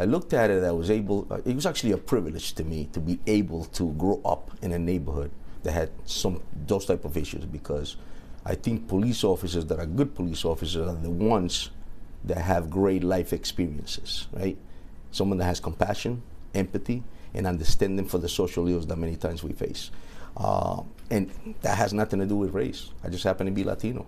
I 0.00 0.04
looked 0.04 0.32
at 0.32 0.48
it. 0.48 0.64
I 0.64 0.70
was 0.70 0.90
able. 0.90 1.26
Uh, 1.30 1.40
it 1.44 1.54
was 1.54 1.66
actually 1.66 1.92
a 1.92 1.98
privilege 1.98 2.54
to 2.54 2.64
me 2.64 2.88
to 2.94 3.00
be 3.00 3.20
able 3.26 3.66
to 3.66 3.92
grow 3.92 4.18
up 4.24 4.50
in 4.62 4.72
a 4.72 4.78
neighborhood 4.78 5.30
that 5.62 5.72
had 5.72 5.90
some 6.06 6.42
those 6.66 6.86
type 6.86 7.04
of 7.04 7.18
issues 7.18 7.44
because 7.44 7.96
I 8.46 8.54
think 8.54 8.88
police 8.88 9.24
officers 9.24 9.66
that 9.66 9.78
are 9.78 9.84
good 9.84 10.14
police 10.14 10.42
officers 10.46 10.88
are 10.88 10.94
the 10.94 11.10
ones 11.10 11.68
that 12.24 12.38
have 12.38 12.70
great 12.70 13.04
life 13.04 13.34
experiences, 13.34 14.26
right? 14.32 14.56
Someone 15.10 15.36
that 15.36 15.44
has 15.44 15.60
compassion, 15.60 16.22
empathy, 16.54 17.02
and 17.34 17.46
understanding 17.46 18.06
for 18.06 18.16
the 18.16 18.28
social 18.28 18.66
ills 18.68 18.86
that 18.86 18.96
many 18.96 19.16
times 19.16 19.44
we 19.44 19.52
face. 19.52 19.90
Uh, 20.34 20.82
and 21.10 21.30
that 21.60 21.76
has 21.76 21.92
nothing 21.92 22.20
to 22.20 22.26
do 22.26 22.36
with 22.36 22.54
race. 22.54 22.88
I 23.04 23.10
just 23.10 23.24
happen 23.24 23.44
to 23.44 23.52
be 23.52 23.64
Latino. 23.64 24.06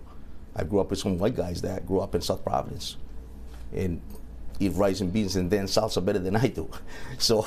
I 0.55 0.63
grew 0.63 0.79
up 0.79 0.89
with 0.89 0.97
some 0.97 1.19
white 1.19 1.35
guys 1.35 1.61
that 1.61 1.85
grew 1.85 1.99
up 1.99 2.15
in 2.15 2.21
South 2.21 2.43
Providence 2.43 2.97
and 3.75 4.01
eat 4.59 4.73
rice 4.73 5.01
and 5.01 5.11
beans 5.11 5.35
and 5.35 5.49
then 5.49 5.65
salsa 5.65 6.03
better 6.03 6.19
than 6.19 6.35
I 6.35 6.47
do. 6.47 6.69
So 7.17 7.45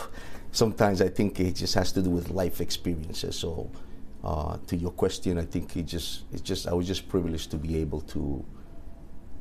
sometimes 0.52 1.00
I 1.00 1.08
think 1.08 1.38
it 1.40 1.54
just 1.54 1.74
has 1.74 1.92
to 1.92 2.02
do 2.02 2.10
with 2.10 2.30
life 2.30 2.60
experiences. 2.60 3.38
So 3.38 3.70
uh, 4.24 4.58
to 4.66 4.76
your 4.76 4.90
question, 4.90 5.38
I 5.38 5.44
think 5.44 5.76
it 5.76 5.84
just 5.84 6.22
it's 6.32 6.42
just 6.42 6.66
I 6.66 6.72
was 6.72 6.86
just 6.86 7.08
privileged 7.08 7.50
to 7.52 7.56
be 7.56 7.76
able 7.78 8.00
to 8.12 8.44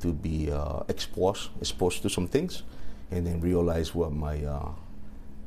to 0.01 0.13
be 0.13 0.51
uh, 0.51 0.83
exposed 0.87 1.49
exposed 1.59 2.01
to 2.03 2.09
some 2.09 2.27
things, 2.27 2.63
and 3.11 3.25
then 3.25 3.41
realize 3.41 3.95
what 3.95 4.11
my 4.11 4.43
uh, 4.43 4.69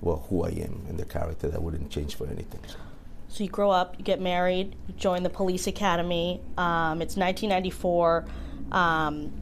well 0.00 0.26
who 0.28 0.44
I 0.44 0.50
am 0.50 0.82
and 0.88 0.98
the 0.98 1.04
character 1.04 1.48
that 1.48 1.62
wouldn't 1.62 1.90
change 1.90 2.14
for 2.16 2.26
anything. 2.26 2.60
So 3.28 3.44
you 3.44 3.50
grow 3.50 3.70
up, 3.70 3.94
you 3.98 4.04
get 4.04 4.20
married, 4.20 4.74
you 4.86 4.94
join 4.94 5.22
the 5.22 5.30
police 5.30 5.66
academy. 5.66 6.40
Um, 6.56 7.02
it's 7.02 7.16
1994. 7.16 8.24
Um, 8.72 9.32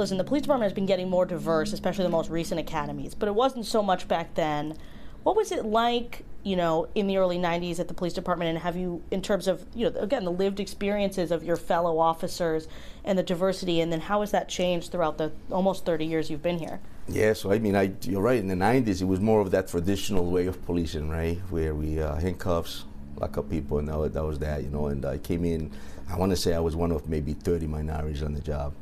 listen, 0.00 0.18
the 0.18 0.24
police 0.24 0.42
department 0.42 0.68
has 0.68 0.74
been 0.74 0.86
getting 0.86 1.08
more 1.08 1.24
diverse, 1.24 1.72
especially 1.72 2.04
the 2.04 2.10
most 2.10 2.30
recent 2.30 2.58
academies, 2.58 3.14
but 3.14 3.28
it 3.28 3.34
wasn't 3.34 3.64
so 3.64 3.82
much 3.82 4.08
back 4.08 4.34
then. 4.34 4.76
What 5.22 5.36
was 5.36 5.52
it 5.52 5.64
like 5.64 6.24
you 6.42 6.56
know, 6.56 6.88
in 6.94 7.06
the 7.06 7.18
early 7.18 7.38
90s 7.38 7.78
at 7.78 7.88
the 7.88 7.94
police 7.94 8.12
department 8.12 8.48
and 8.48 8.58
have 8.58 8.76
you, 8.76 9.02
in 9.10 9.20
terms 9.20 9.46
of, 9.46 9.64
you 9.74 9.90
know, 9.90 10.00
again, 10.00 10.24
the 10.24 10.32
lived 10.32 10.58
experiences 10.58 11.30
of 11.30 11.44
your 11.44 11.56
fellow 11.56 11.98
officers 11.98 12.66
and 13.04 13.18
the 13.18 13.22
diversity, 13.22 13.80
and 13.80 13.92
then 13.92 14.00
how 14.00 14.20
has 14.20 14.30
that 14.30 14.48
changed 14.48 14.90
throughout 14.90 15.18
the 15.18 15.30
almost 15.50 15.84
30 15.84 16.06
years 16.06 16.30
you've 16.30 16.42
been 16.42 16.58
here? 16.58 16.80
Yeah, 17.08 17.34
so 17.34 17.52
I 17.52 17.58
mean, 17.58 17.76
I, 17.76 17.92
you're 18.02 18.22
right. 18.22 18.38
In 18.38 18.48
the 18.48 18.54
90s, 18.54 19.02
it 19.02 19.04
was 19.04 19.20
more 19.20 19.40
of 19.40 19.50
that 19.50 19.68
traditional 19.68 20.30
way 20.30 20.46
of 20.46 20.64
policing, 20.64 21.10
right? 21.10 21.36
Where 21.50 21.74
we 21.74 22.00
uh, 22.00 22.14
handcuffs, 22.14 22.84
lock 23.16 23.36
up 23.36 23.50
people, 23.50 23.78
and 23.78 23.88
that, 23.88 24.14
that 24.14 24.24
was 24.24 24.38
that, 24.38 24.62
you 24.62 24.70
know. 24.70 24.86
And 24.86 25.04
I 25.04 25.18
came 25.18 25.44
in, 25.44 25.70
I 26.08 26.16
want 26.16 26.30
to 26.30 26.36
say 26.36 26.54
I 26.54 26.60
was 26.60 26.74
one 26.74 26.92
of 26.92 27.08
maybe 27.08 27.34
30 27.34 27.66
minorities 27.66 28.22
on 28.22 28.32
the 28.32 28.40
job. 28.40 28.72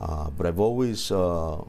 Uh, 0.00 0.30
but 0.30 0.46
I've 0.46 0.60
always 0.60 1.10
uh, 1.10 1.62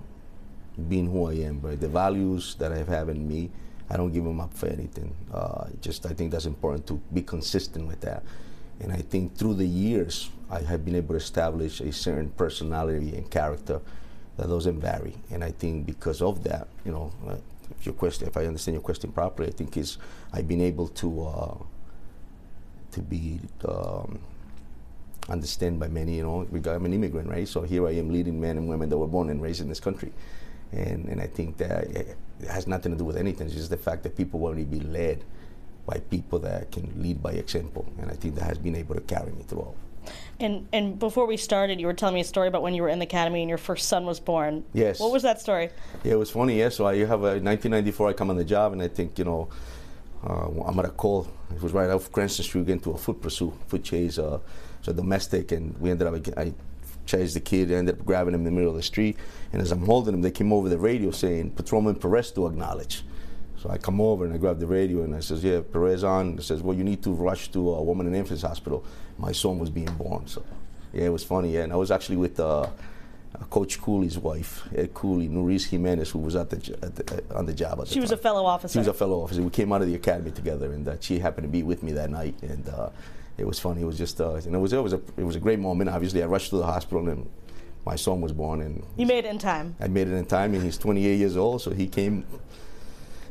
been 0.89 1.07
who 1.07 1.27
I 1.27 1.34
am, 1.34 1.62
right? 1.62 1.79
The 1.79 1.88
values 1.88 2.55
that 2.60 2.72
I 2.72 2.84
have 2.84 3.10
in 3.10 3.27
me 3.27 3.50
I 3.89 3.96
don't 3.96 4.12
give 4.12 4.24
them 4.24 4.39
up 4.39 4.53
for 4.53 4.67
anything. 4.67 5.15
Uh, 5.34 5.67
just 5.81 6.05
I 6.05 6.10
think 6.10 6.31
that's 6.31 6.46
important 6.46 6.88
to 6.88 7.01
be 7.13 7.22
consistent 7.22 7.88
with 7.88 8.01
that. 8.01 8.24
And 8.79 8.91
I 8.91 8.98
think 8.98 9.36
through 9.36 9.55
the 9.55 9.65
years, 9.65 10.29
I 10.50 10.60
have 10.60 10.86
been 10.86 10.96
able 10.96 11.13
to 11.15 11.15
establish 11.15 11.79
a 11.81 11.91
certain 11.91 12.29
personality 12.31 13.15
and 13.15 13.29
character 13.29 13.81
that 14.38 14.48
doesn't 14.48 14.79
vary. 14.79 15.15
And 15.31 15.43
I 15.43 15.51
think 15.51 15.86
because 15.86 16.22
of 16.22 16.43
that, 16.43 16.67
you 16.86 16.91
know, 16.91 17.12
if 17.72 17.86
your 17.86 17.96
question, 17.96 18.27
if 18.27 18.38
I 18.38 18.46
understand 18.46 18.75
your 18.75 18.84
question 18.84 19.12
properly, 19.12 19.50
I 19.50 19.51
think 19.51 19.77
is 19.77 19.98
I've 20.34 20.48
been 20.48 20.62
able 20.62 20.89
to 20.89 21.25
uh, 21.25 21.57
to 22.91 23.01
be 23.01 23.39
um, 23.67 24.19
understand 25.29 25.79
by 25.79 25.88
many. 25.88 26.15
You 26.15 26.24
know, 26.24 26.48
I'm 26.72 26.86
an 26.86 26.93
immigrant, 26.93 27.29
right? 27.29 27.48
So 27.48 27.62
here 27.62 27.88
I 27.88 27.91
am 27.91 28.12
leading 28.12 28.39
men 28.39 28.57
and 28.57 28.67
women 28.67 28.89
that 28.89 28.98
were 28.98 29.07
born 29.07 29.29
and 29.29 29.41
raised 29.41 29.62
in 29.62 29.69
this 29.69 29.79
country. 29.79 30.12
And, 30.72 31.07
and 31.07 31.22
I 31.22 31.27
think 31.27 31.57
that 31.57 31.86
it 31.86 32.17
has 32.50 32.67
nothing 32.67 32.91
to 32.91 32.98
do 32.98 33.05
with 33.05 33.17
anything. 33.17 33.48
It's 33.48 33.55
just 33.55 33.69
the 33.69 33.77
fact 33.77 34.03
that 34.03 34.15
people 34.15 34.39
want 34.39 34.57
to 34.57 34.65
be 34.65 34.81
led 34.81 35.24
by 35.86 36.00
people 36.10 36.39
that 36.39 36.72
can 36.72 36.91
lead 37.01 37.24
by 37.24 37.31
example. 37.31 37.86
And 38.00 38.12
I 38.12 38.13
think 38.13 38.36
that 38.36 38.43
has 38.43 38.57
been 38.57 38.75
able 38.75 38.96
to 38.96 39.01
carry 39.01 39.31
me 39.31 39.43
throughout. 39.48 39.75
And 40.39 40.67
and 40.72 41.00
before 41.00 41.25
we 41.25 41.38
started, 41.38 41.79
you 41.81 41.88
were 41.88 41.93
telling 41.93 42.15
me 42.15 42.22
a 42.22 42.25
story 42.25 42.48
about 42.48 42.62
when 42.62 42.74
you 42.74 42.81
were 42.81 42.89
in 42.89 43.00
the 43.00 43.05
academy 43.05 43.41
and 43.41 43.50
your 43.50 43.57
first 43.57 43.88
son 43.89 44.05
was 44.05 44.19
born. 44.19 44.63
Yes. 44.74 45.00
What 45.00 45.12
was 45.12 45.24
that 45.24 45.41
story? 45.41 45.69
Yeah, 46.03 46.13
it 46.13 46.19
was 46.19 46.29
funny. 46.29 46.60
Yeah, 46.60 46.69
so 46.69 46.86
I 46.86 46.98
have 47.00 47.24
a 47.24 47.39
1994. 47.39 48.10
I 48.10 48.13
come 48.13 48.29
on 48.29 48.38
the 48.38 48.46
job, 48.46 48.72
and 48.74 48.81
I 48.81 48.88
think 48.88 49.17
you 49.19 49.25
know, 49.25 49.50
uh, 50.24 50.48
I'm 50.65 50.79
at 50.79 50.86
a 50.86 50.89
call. 50.89 51.27
It 51.53 51.62
was 51.62 51.74
right 51.74 51.89
off 51.89 52.12
Cranston 52.12 52.46
Street. 52.46 52.62
We 52.62 52.67
get 52.67 52.74
into 52.74 52.91
a 52.91 52.98
foot 52.98 53.22
pursuit, 53.22 53.53
foot 53.67 53.84
chase, 53.84 54.17
uh, 54.19 54.39
so 54.88 54.94
domestic, 54.94 55.51
and 55.51 55.77
we 55.79 55.91
ended 55.91 56.08
up. 56.08 56.15
I 56.38 56.53
chased 57.06 57.34
the 57.34 57.41
kid. 57.41 57.72
Ended 57.72 58.00
up 58.00 58.06
grabbing 58.06 58.34
him 58.34 58.41
in 58.41 58.46
the 58.46 58.51
middle 58.51 58.70
of 58.70 58.75
the 58.77 58.82
street, 58.84 59.17
and 59.51 59.62
as 59.62 59.72
I'm 59.72 59.86
holding 59.86 60.13
him, 60.13 60.22
they 60.22 60.32
came 60.32 60.53
over 60.53 60.70
the 60.70 60.77
radio 60.77 61.12
saying, 61.12 61.51
"Patrolman 61.51 61.96
Perez 61.96 62.32
to 62.32 62.48
acknowledge." 62.48 63.03
So 63.62 63.70
I 63.70 63.77
come 63.77 64.00
over 64.00 64.24
and 64.24 64.34
I 64.34 64.38
grab 64.38 64.60
the 64.60 64.67
radio 64.67 65.03
and 65.03 65.13
I 65.13 65.20
says, 65.20 65.44
"Yeah, 65.44 65.60
Perez 65.74 66.03
on." 66.06 66.38
It 66.38 66.44
says, 66.44 66.62
"Well, 66.63 66.77
you 66.77 66.86
need 66.86 67.03
to 67.03 67.12
rush 67.12 67.51
to 67.51 67.60
a 67.75 67.84
woman 67.84 68.08
and 68.08 68.15
infants 68.15 68.44
hospital. 68.44 68.86
My 69.17 69.34
son 69.34 69.60
was 69.60 69.70
being 69.70 69.94
born." 69.98 70.25
So, 70.27 70.44
yeah, 70.94 71.06
it 71.06 71.10
was 71.12 71.24
funny. 71.24 71.53
Yeah, 71.56 71.63
and 71.63 71.74
I 71.74 71.75
was 71.75 71.91
actually 71.91 72.17
with 72.17 72.39
uh, 72.39 72.67
Coach 73.50 73.82
Cooley's 73.82 74.17
wife, 74.17 74.63
Ed 74.75 74.94
Cooley, 74.94 75.27
Nuris 75.27 75.67
Jimenez, 75.67 76.12
who 76.12 76.20
was 76.20 76.36
at 76.36 76.50
the, 76.50 76.58
at 76.82 76.96
the 76.96 77.03
uh, 77.34 77.38
on 77.39 77.46
the 77.46 77.53
job 77.53 77.82
at 77.82 77.88
She 77.89 78.00
was 78.00 78.10
time. 78.12 78.20
a 78.20 78.22
fellow 78.22 78.46
officer. 78.46 78.74
She 78.74 78.79
was 78.79 78.88
a 78.88 78.94
fellow 78.94 79.22
officer. 79.24 79.41
We 79.41 79.50
came 79.50 79.74
out 79.74 79.82
of 79.82 79.88
the 79.88 79.96
academy 79.96 80.32
together, 80.32 80.72
and 80.72 80.88
uh, 80.88 80.96
she 81.00 81.20
happened 81.20 81.46
to 81.46 81.51
be 81.51 81.63
with 81.63 81.84
me 81.84 81.91
that 81.94 82.10
night. 82.10 82.36
And 82.44 82.70
uh, 82.70 82.89
it 83.38 83.46
was 83.46 83.60
funny. 83.60 83.82
It 83.82 83.86
was 83.86 83.98
just, 83.98 84.20
uh, 84.20 84.39
know, 84.48 84.60
it 84.60 84.62
was, 84.62 84.74
it 84.74 84.84
was 84.84 84.94
a 84.94 85.01
it 85.17 85.24
was 85.24 85.36
a 85.36 85.39
great 85.39 85.60
moment. 85.60 85.89
Obviously, 85.89 86.24
I 86.24 86.25
rushed 86.25 86.50
to 86.50 86.58
the 86.58 86.65
hospital, 86.65 87.08
and 87.08 87.29
my 87.86 87.96
son 87.96 88.22
was 88.22 88.34
born, 88.34 88.62
and 88.62 88.84
you 88.98 89.06
made 89.06 89.25
it 89.25 89.29
in 89.29 89.38
time. 89.38 89.75
I 89.79 89.88
made 89.88 90.08
it 90.08 90.13
in 90.13 90.25
time, 90.25 90.53
and 90.53 90.63
he's 90.63 90.77
28 90.77 91.15
years 91.15 91.38
old, 91.38 91.62
so 91.62 91.72
he 91.72 91.88
came. 91.88 92.25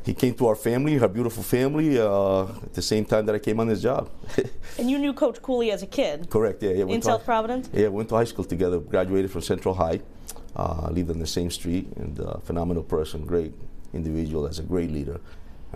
He 0.05 0.13
came 0.13 0.35
to 0.35 0.47
our 0.47 0.55
family, 0.55 0.97
our 0.97 1.09
beautiful 1.09 1.43
family, 1.43 1.99
uh, 1.99 2.43
at 2.43 2.73
the 2.73 2.81
same 2.81 3.03
time 3.03 3.25
that 3.25 3.35
I 3.35 3.39
came 3.39 3.59
on 3.59 3.67
this 3.67 3.81
job. 3.81 4.09
And 4.79 4.89
you 4.89 4.97
knew 4.99 5.11
Coach 5.11 5.41
Cooley 5.41 5.69
as 5.71 5.83
a 5.83 5.87
kid 5.87 6.29
Correct. 6.29 6.63
Yeah. 6.63 6.69
yeah 6.69 6.83
went 6.85 6.95
in 6.95 7.01
to 7.01 7.05
South 7.07 7.21
high- 7.21 7.25
Providence. 7.25 7.69
Yeah, 7.73 7.89
went 7.89 8.07
to 8.09 8.15
high 8.15 8.23
school 8.23 8.45
together. 8.45 8.79
Graduated 8.79 9.31
from 9.31 9.41
Central 9.41 9.73
High. 9.73 9.99
Uh, 10.55 10.87
lived 10.91 11.09
on 11.11 11.19
the 11.19 11.27
same 11.27 11.51
street, 11.51 11.87
and 11.97 12.21
uh, 12.21 12.37
phenomenal 12.37 12.83
person, 12.83 13.25
great 13.25 13.53
individual, 13.93 14.47
as 14.47 14.59
a 14.59 14.63
great 14.63 14.91
leader 14.91 15.19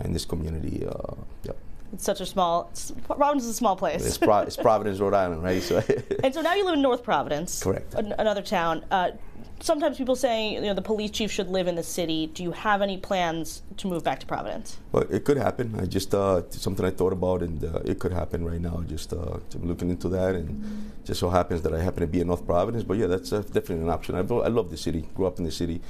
in 0.05 0.13
this 0.13 0.23
community. 0.23 0.85
Uh, 0.87 1.15
yeah. 1.43 1.51
It's 1.93 2.03
such 2.03 2.21
a 2.21 2.25
small. 2.25 2.71
Providence 3.05 3.43
is 3.43 3.49
a 3.49 3.53
small 3.53 3.75
place. 3.75 4.05
It's, 4.05 4.17
Pro- 4.17 4.39
it's 4.39 4.55
Providence, 4.55 4.99
Rhode 4.99 5.13
Island, 5.13 5.43
right? 5.43 5.61
So 5.61 5.83
and 6.23 6.33
so 6.33 6.41
now 6.41 6.53
you 6.53 6.65
live 6.65 6.75
in 6.75 6.81
North 6.81 7.03
Providence. 7.03 7.61
Correct. 7.61 7.93
An- 7.95 8.15
another 8.17 8.41
town. 8.41 8.85
Uh, 8.89 9.11
sometimes 9.59 9.97
people 9.97 10.15
say 10.15 10.53
you 10.53 10.61
know 10.61 10.73
the 10.73 10.81
police 10.81 11.11
chief 11.11 11.31
should 11.31 11.49
live 11.49 11.67
in 11.67 11.75
the 11.75 11.83
city. 11.83 12.27
Do 12.27 12.43
you 12.43 12.51
have 12.51 12.81
any 12.81 12.97
plans 12.97 13.61
to 13.77 13.87
move 13.87 14.03
back 14.03 14.19
to 14.21 14.25
Providence? 14.25 14.77
But 14.91 15.11
it 15.11 15.25
could 15.25 15.37
happen. 15.37 15.77
I 15.79 15.85
just 15.85 16.15
uh, 16.15 16.49
something 16.49 16.85
I 16.85 16.91
thought 16.91 17.13
about, 17.13 17.41
and 17.41 17.63
uh, 17.63 17.79
it 17.83 17.99
could 17.99 18.13
happen 18.13 18.45
right 18.45 18.61
now. 18.61 18.83
Just 18.87 19.11
uh, 19.11 19.39
looking 19.59 19.89
into 19.89 20.07
that, 20.09 20.35
and 20.35 20.91
just 21.03 21.19
so 21.19 21.29
happens 21.29 21.61
that 21.63 21.73
I 21.73 21.81
happen 21.81 22.01
to 22.01 22.07
be 22.07 22.21
in 22.21 22.27
North 22.27 22.45
Providence. 22.45 22.83
But 22.83 22.97
yeah, 22.97 23.07
that's 23.07 23.33
uh, 23.33 23.41
definitely 23.41 23.83
an 23.83 23.89
option. 23.89 24.15
I, 24.15 24.19
I 24.19 24.47
love 24.47 24.69
the 24.69 24.77
city. 24.77 25.09
Grew 25.13 25.27
up 25.27 25.39
in 25.39 25.43
the 25.43 25.51
city. 25.51 25.81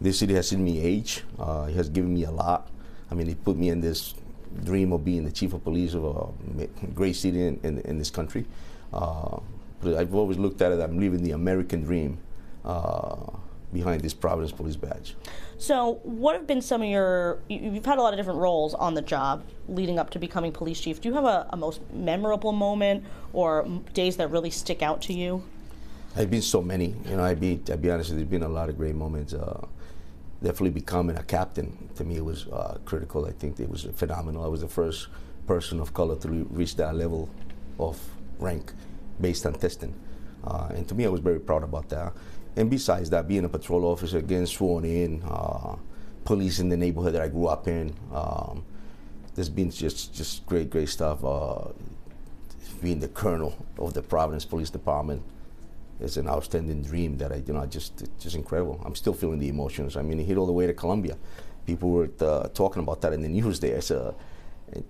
This 0.00 0.18
city 0.18 0.34
has 0.34 0.48
seen 0.48 0.64
me 0.64 0.80
age. 0.80 1.24
Uh, 1.38 1.66
it 1.68 1.74
has 1.74 1.88
given 1.88 2.14
me 2.14 2.24
a 2.24 2.30
lot. 2.30 2.68
I 3.10 3.14
mean, 3.14 3.28
it 3.28 3.42
put 3.44 3.56
me 3.56 3.68
in 3.68 3.80
this 3.80 4.14
dream 4.64 4.92
of 4.92 5.04
being 5.04 5.24
the 5.24 5.30
chief 5.30 5.52
of 5.52 5.62
police 5.64 5.94
of 5.94 6.04
a 6.04 6.66
great 6.94 7.16
city 7.16 7.46
in, 7.46 7.60
in, 7.62 7.78
in 7.80 7.98
this 7.98 8.10
country. 8.10 8.44
Uh, 8.92 9.38
but 9.82 9.94
I've 9.96 10.14
always 10.14 10.38
looked 10.38 10.62
at 10.62 10.72
it. 10.72 10.80
I'm 10.80 10.98
living 10.98 11.22
the 11.22 11.32
American 11.32 11.82
dream 11.82 12.18
uh, 12.64 13.16
behind 13.72 14.00
this 14.00 14.14
Providence 14.14 14.52
Police 14.52 14.76
badge. 14.76 15.14
So, 15.58 16.00
what 16.02 16.34
have 16.34 16.46
been 16.46 16.60
some 16.62 16.82
of 16.82 16.88
your? 16.88 17.38
you- 17.48 17.72
You've 17.72 17.84
had 17.84 17.98
a 17.98 18.02
lot 18.02 18.12
of 18.12 18.18
different 18.18 18.38
roles 18.40 18.74
on 18.74 18.94
the 18.94 19.02
job 19.02 19.44
leading 19.68 19.98
up 19.98 20.10
to 20.10 20.18
becoming 20.18 20.52
police 20.52 20.80
chief. 20.80 21.00
Do 21.00 21.08
you 21.08 21.14
have 21.14 21.24
a, 21.24 21.46
a 21.50 21.56
most 21.56 21.80
memorable 21.92 22.52
moment 22.52 23.04
or 23.32 23.66
days 23.94 24.16
that 24.18 24.30
really 24.30 24.50
stick 24.50 24.82
out 24.82 25.02
to 25.02 25.12
you? 25.12 25.42
I've 26.16 26.30
been 26.30 26.42
so 26.42 26.62
many. 26.62 26.94
You 27.08 27.16
know, 27.16 27.24
I'd 27.24 27.40
be 27.40 27.60
I'd 27.70 27.82
be 27.82 27.90
honest. 27.90 28.10
There's 28.10 28.22
been 28.24 28.42
a 28.42 28.48
lot 28.48 28.68
of 28.68 28.76
great 28.78 28.94
moments. 28.94 29.34
Uh, 29.34 29.66
definitely 30.46 30.70
becoming 30.70 31.16
a 31.16 31.22
captain 31.24 31.68
to 31.96 32.04
me 32.04 32.20
was 32.20 32.46
uh, 32.48 32.78
critical. 32.84 33.26
I 33.26 33.32
think 33.32 33.58
it 33.58 33.68
was 33.68 33.82
phenomenal. 33.96 34.44
I 34.44 34.48
was 34.48 34.60
the 34.60 34.68
first 34.68 35.08
person 35.46 35.80
of 35.80 35.92
color 35.92 36.16
to 36.22 36.28
re- 36.28 36.46
reach 36.50 36.76
that 36.76 36.94
level 36.94 37.28
of 37.78 37.96
rank 38.38 38.72
based 39.20 39.44
on 39.46 39.54
testing, 39.54 39.92
uh, 40.44 40.68
and 40.74 40.86
to 40.88 40.94
me, 40.94 41.04
I 41.04 41.08
was 41.08 41.20
very 41.20 41.40
proud 41.40 41.64
about 41.64 41.88
that. 41.88 42.12
And 42.54 42.70
besides 42.70 43.10
that, 43.10 43.26
being 43.26 43.44
a 43.44 43.48
patrol 43.48 43.84
officer, 43.84 44.20
getting 44.22 44.46
sworn 44.46 44.84
in, 44.84 45.22
uh, 45.24 45.76
police 46.24 46.58
in 46.58 46.68
the 46.68 46.76
neighborhood 46.76 47.14
that 47.14 47.22
I 47.22 47.28
grew 47.28 47.46
up 47.46 47.66
in. 47.68 47.94
Um, 48.12 48.64
there's 49.34 49.48
been 49.48 49.70
just 49.70 50.14
just 50.14 50.44
great 50.46 50.68
great 50.70 50.88
stuff. 50.88 51.24
Uh, 51.24 51.72
being 52.82 53.00
the 53.00 53.08
colonel 53.08 53.54
of 53.78 53.94
the 53.94 54.02
Providence 54.02 54.44
Police 54.44 54.70
Department 54.70 55.22
is 56.00 56.16
an 56.16 56.28
outstanding 56.28 56.82
dream 56.82 57.16
that 57.18 57.32
I, 57.32 57.42
you 57.46 57.54
know, 57.54 57.64
just 57.66 58.02
it's 58.02 58.24
just 58.24 58.36
incredible. 58.36 58.80
I'm 58.84 58.94
still 58.94 59.14
feeling 59.14 59.38
the 59.38 59.48
emotions. 59.48 59.96
I 59.96 60.02
mean, 60.02 60.20
it 60.20 60.24
hit 60.24 60.36
all 60.36 60.46
the 60.46 60.52
way 60.52 60.66
to 60.66 60.74
Colombia. 60.74 61.16
People 61.66 61.90
were 61.90 62.10
uh, 62.20 62.48
talking 62.48 62.82
about 62.82 63.00
that 63.00 63.12
in 63.12 63.22
the 63.22 63.28
news 63.28 63.60
there. 63.60 63.80
So, 63.80 64.16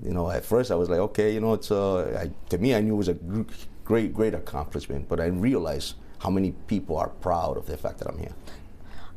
you 0.02 0.12
know, 0.12 0.30
at 0.30 0.44
first 0.44 0.70
I 0.70 0.74
was 0.74 0.90
like, 0.90 0.98
okay, 0.98 1.32
you 1.32 1.40
know, 1.40 1.54
it's 1.54 1.70
uh, 1.70 2.24
I, 2.24 2.30
to 2.50 2.58
me 2.58 2.74
I 2.74 2.80
knew 2.80 2.94
it 2.94 2.98
was 2.98 3.08
a 3.08 3.14
gr- 3.14 3.42
great 3.84 4.12
great 4.12 4.34
accomplishment, 4.34 5.08
but 5.08 5.20
I 5.20 5.26
realized 5.26 5.94
how 6.18 6.30
many 6.30 6.52
people 6.66 6.96
are 6.96 7.08
proud 7.08 7.56
of 7.56 7.66
the 7.66 7.76
fact 7.76 7.98
that 7.98 8.08
I'm 8.08 8.18
here. 8.18 8.34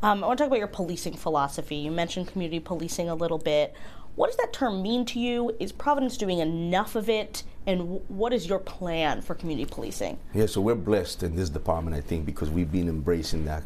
Um, 0.01 0.24
I 0.24 0.27
want 0.27 0.38
to 0.38 0.43
talk 0.43 0.48
about 0.48 0.60
your 0.60 0.67
policing 0.67 1.15
philosophy. 1.15 1.75
You 1.75 1.91
mentioned 1.91 2.27
community 2.27 2.60
policing 2.60 3.10
a 3.10 3.15
little 3.15 3.38
bit. 3.38 3.74
What 4.15 4.27
does 4.27 4.38
that 4.38 4.53
term 4.53 4.81
mean 4.81 5.05
to 5.05 5.19
you? 5.19 5.55
Is 5.60 5.72
Providence 5.72 6.17
doing 6.17 6.39
enough 6.39 6.96
of 6.96 7.10
it? 7.10 7.43
And 7.66 8.01
what 8.08 8.34
is 8.34 8.48
your 8.48 8.60
plan 8.60 9.22
for 9.22 9.36
community 9.36 9.70
policing? 9.70 10.18
Yeah, 10.34 10.46
so 10.48 10.62
we're 10.62 10.75
blessed 10.75 11.24
in 11.24 11.36
this 11.36 11.50
department, 11.50 11.96
I 11.96 12.01
think, 12.01 12.25
because 12.25 12.50
we've 12.50 12.72
been 12.72 12.88
embracing 12.88 13.46
that 13.46 13.63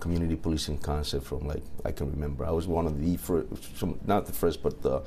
community 0.00 0.36
policing 0.36 0.78
concept 0.78 1.24
from 1.24 1.46
like 1.46 1.62
I 1.84 1.92
can 1.92 2.10
remember. 2.10 2.44
I 2.44 2.50
was 2.50 2.66
one 2.66 2.86
of 2.86 3.00
the 3.00 3.16
first, 3.16 3.46
not 4.06 4.26
the 4.26 4.32
first, 4.32 4.62
but 4.62 4.82
the, 4.82 5.02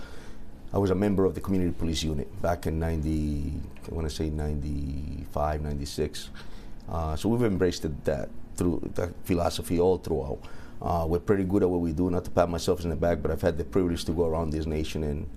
I 0.74 0.78
was 0.78 0.92
a 0.92 0.96
member 0.96 1.24
of 1.26 1.36
the 1.36 1.42
community 1.42 1.72
police 1.72 2.04
unit 2.04 2.30
back 2.42 2.68
in 2.68 2.80
90, 2.80 3.54
I 3.90 3.94
want 3.94 4.10
to 4.10 4.16
say 4.16 4.30
95, 4.30 5.62
96. 5.62 6.30
Uh, 6.90 7.16
so 7.16 7.30
we've 7.30 7.44
embraced 7.44 7.84
that 8.06 8.30
through 8.56 8.92
that 8.96 9.14
philosophy 9.24 9.80
all 9.80 9.98
throughout. 9.98 10.40
Uh, 10.82 11.06
we're 11.08 11.20
pretty 11.20 11.44
good 11.44 11.64
at 11.64 11.70
what 11.70 11.80
we 11.80 11.92
do, 11.92 12.10
not 12.10 12.26
to 12.26 12.32
pat 12.32 12.50
myself 12.50 12.84
in 12.84 12.90
the 12.90 12.96
back, 12.96 13.22
but 13.22 13.32
I've 13.32 13.42
had 13.42 13.58
the 13.58 13.64
privilege 13.64 14.06
to 14.06 14.12
go 14.12 14.26
around 14.26 14.52
this 14.52 14.66
nation 14.66 15.04
and, 15.04 15.30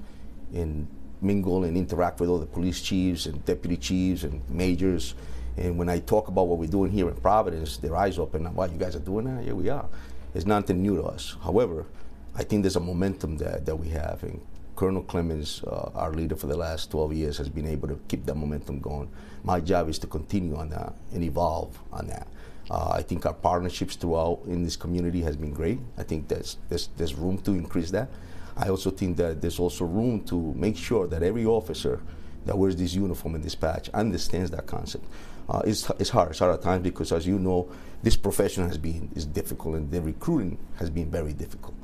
and 0.53 0.87
mingle 1.21 1.65
and 1.65 1.77
interact 1.77 2.21
with 2.21 2.29
all 2.29 2.39
the 2.39 2.47
police 2.47 2.81
chiefs 2.81 3.27
and 3.27 3.45
deputy 3.45 3.77
chiefs 3.77 4.23
and 4.23 4.43
majors. 4.49 5.15
And 5.57 5.77
when 5.79 5.89
I 5.89 5.99
talk 6.01 6.29
about 6.29 6.47
what 6.49 6.59
we're 6.59 6.69
doing 6.69 6.91
here 6.91 7.09
in 7.09 7.17
Providence, 7.17 7.77
their 7.77 7.97
eyes 7.97 8.19
open. 8.19 8.53
Wow, 8.55 8.65
you 8.67 8.79
guys 8.79 8.97
are 8.97 9.01
doing 9.01 9.27
that? 9.27 9.45
Yeah, 9.45 9.53
we 9.53 9.69
are. 9.69 9.89
It's 10.35 10.47
nothing 10.47 10.83
new 10.83 10.97
to 10.97 11.03
us. 11.03 11.37
However, 11.43 11.87
I 12.35 12.45
think 12.45 12.63
there's 12.63 12.77
a 12.77 12.81
momentum 12.81 13.37
that, 13.39 13.67
that 13.67 13.77
we 13.77 13.89
have. 13.89 14.23
And 14.23 14.41
Colonel 14.77 15.03
Clements, 15.03 15.63
uh, 15.65 15.91
our 15.95 16.13
leader 16.13 16.37
for 16.37 16.47
the 16.47 16.57
last 16.57 16.91
12 16.91 17.13
years, 17.13 17.39
has 17.39 17.49
been 17.49 17.67
able 17.67 17.89
to 17.89 18.01
keep 18.09 18.25
that 18.27 18.37
momentum 18.37 18.81
going. 18.81 19.11
My 19.43 19.61
job 19.61 19.89
is 19.89 19.99
to 20.01 20.07
continue 20.07 20.57
on 20.57 20.71
that 20.71 20.95
and 21.13 21.23
evolve 21.23 21.79
on 21.93 22.07
that. 22.07 22.27
Uh, 22.71 22.93
I 22.95 23.03
think 23.03 23.27
our 23.27 23.35
partnerships 23.35 23.97
throughout 23.97 24.43
in 24.47 24.63
this 24.63 24.77
community 24.77 25.23
has 25.23 25.37
been 25.37 25.53
great. 25.53 25.81
I 25.99 26.05
think 26.05 26.29
there's, 26.29 26.57
there's, 26.69 26.89
there's 26.97 27.15
room 27.15 27.39
to 27.39 27.53
increase 27.53 27.91
that. 27.91 28.09
I 28.57 28.69
also 28.69 28.91
think 28.91 29.17
that 29.17 29.41
there's 29.41 29.59
also 29.59 29.85
room 29.85 30.25
to 30.27 30.55
make 30.55 30.77
sure 30.77 31.07
that 31.09 31.23
every 31.23 31.45
officer 31.45 32.01
that 32.47 32.57
wears 32.57 32.77
this 32.77 32.95
uniform 32.95 33.35
and 33.35 33.45
this 33.45 33.55
patch 33.55 33.89
understands 33.91 34.51
that 34.53 34.67
concept. 34.67 35.05
Uh, 35.49 35.63
it's, 35.65 35.91
it's 35.99 36.11
hard. 36.11 36.31
It's 36.31 36.39
hard 36.39 36.55
at 36.55 36.63
times 36.63 36.85
because, 36.85 37.11
as 37.11 37.27
you 37.27 37.39
know, 37.39 37.69
this 38.03 38.17
profession 38.17 38.67
has 38.69 38.79
been 38.79 39.11
is 39.17 39.27
difficult, 39.27 39.75
and 39.75 39.91
the 39.91 40.01
recruiting 40.01 40.59
has 40.77 40.91
been 40.91 41.11
very 41.11 41.33
difficult. 41.33 41.75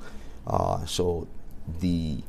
Uh, 0.46 0.84
so, 0.86 1.26
the 1.80 2.22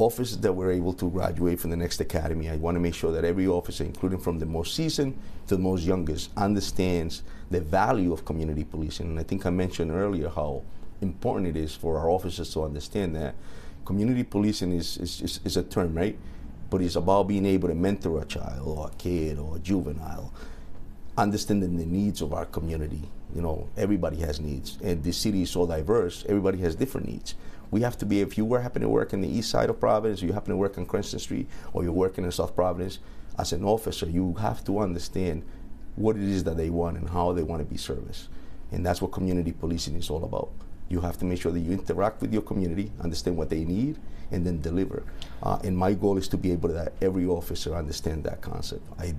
officers 0.00 0.38
that 0.38 0.52
we're 0.52 0.72
able 0.72 0.92
to 0.94 1.10
graduate 1.10 1.60
from 1.60 1.70
the 1.70 1.76
next 1.76 2.00
academy, 2.00 2.48
I 2.48 2.56
want 2.56 2.74
to 2.74 2.80
make 2.80 2.94
sure 2.94 3.12
that 3.12 3.24
every 3.24 3.46
officer, 3.46 3.84
including 3.84 4.18
from 4.18 4.38
the 4.38 4.46
most 4.46 4.74
seasoned 4.74 5.18
to 5.46 5.56
the 5.56 5.62
most 5.62 5.84
youngest, 5.84 6.30
understands 6.36 7.22
the 7.50 7.60
value 7.60 8.12
of 8.12 8.24
community 8.24 8.64
policing. 8.64 9.06
And 9.06 9.18
I 9.18 9.22
think 9.22 9.44
I 9.46 9.50
mentioned 9.50 9.90
earlier 9.90 10.28
how 10.28 10.62
important 11.00 11.48
it 11.48 11.56
is 11.56 11.74
for 11.74 11.98
our 11.98 12.10
officers 12.10 12.52
to 12.54 12.64
understand 12.64 13.14
that 13.16 13.34
community 13.84 14.22
policing 14.22 14.72
is, 14.72 14.96
is, 14.98 15.20
is, 15.20 15.40
is 15.44 15.56
a 15.56 15.62
term, 15.62 15.94
right? 15.94 16.16
But 16.70 16.82
it's 16.82 16.96
about 16.96 17.28
being 17.28 17.46
able 17.46 17.68
to 17.68 17.74
mentor 17.74 18.22
a 18.22 18.24
child 18.24 18.66
or 18.66 18.88
a 18.88 18.90
kid 18.96 19.38
or 19.38 19.56
a 19.56 19.58
juvenile, 19.58 20.32
understanding 21.18 21.76
the 21.76 21.86
needs 21.86 22.22
of 22.22 22.32
our 22.32 22.46
community. 22.46 23.02
You 23.34 23.42
know, 23.42 23.68
everybody 23.76 24.16
has 24.18 24.40
needs, 24.40 24.78
and 24.82 25.02
the 25.02 25.12
city 25.12 25.42
is 25.42 25.50
so 25.50 25.66
diverse. 25.66 26.24
Everybody 26.28 26.58
has 26.58 26.74
different 26.74 27.08
needs. 27.08 27.34
We 27.70 27.82
have 27.82 27.96
to 27.98 28.06
be. 28.06 28.20
If 28.20 28.36
you 28.36 28.44
were 28.44 28.60
happen 28.60 28.82
to 28.82 28.88
work 28.88 29.12
in 29.12 29.20
the 29.20 29.28
east 29.28 29.50
side 29.50 29.70
of 29.70 29.78
Providence, 29.78 30.22
you 30.22 30.32
happen 30.32 30.50
to 30.50 30.56
work 30.56 30.76
on 30.78 30.86
Cranston 30.86 31.20
Street, 31.20 31.48
or 31.72 31.84
you're 31.84 31.92
working 31.92 32.24
in 32.24 32.32
South 32.32 32.54
Providence, 32.54 32.98
as 33.38 33.52
an 33.52 33.64
officer, 33.64 34.06
you 34.06 34.34
have 34.34 34.64
to 34.64 34.80
understand 34.80 35.42
what 35.96 36.16
it 36.16 36.22
is 36.22 36.44
that 36.44 36.56
they 36.56 36.70
want 36.70 36.96
and 36.96 37.08
how 37.08 37.32
they 37.32 37.42
want 37.42 37.60
to 37.60 37.64
be 37.64 37.76
serviced. 37.76 38.28
And 38.72 38.84
that's 38.84 39.00
what 39.02 39.12
community 39.12 39.52
policing 39.52 39.96
is 39.96 40.10
all 40.10 40.24
about. 40.24 40.50
You 40.88 41.00
have 41.00 41.18
to 41.18 41.24
make 41.24 41.40
sure 41.40 41.52
that 41.52 41.60
you 41.60 41.72
interact 41.72 42.20
with 42.20 42.32
your 42.32 42.42
community, 42.42 42.90
understand 43.00 43.36
what 43.36 43.50
they 43.50 43.64
need, 43.64 43.98
and 44.32 44.46
then 44.46 44.60
deliver. 44.60 45.02
Uh, 45.42 45.58
and 45.64 45.76
my 45.76 45.94
goal 45.94 46.18
is 46.18 46.28
to 46.28 46.36
be 46.36 46.52
able 46.52 46.68
to 46.68 46.74
that 46.74 46.92
every 47.00 47.26
officer 47.26 47.74
understand 47.74 48.24
that 48.24 48.40
concept. 48.40 48.82
I, 48.98 49.14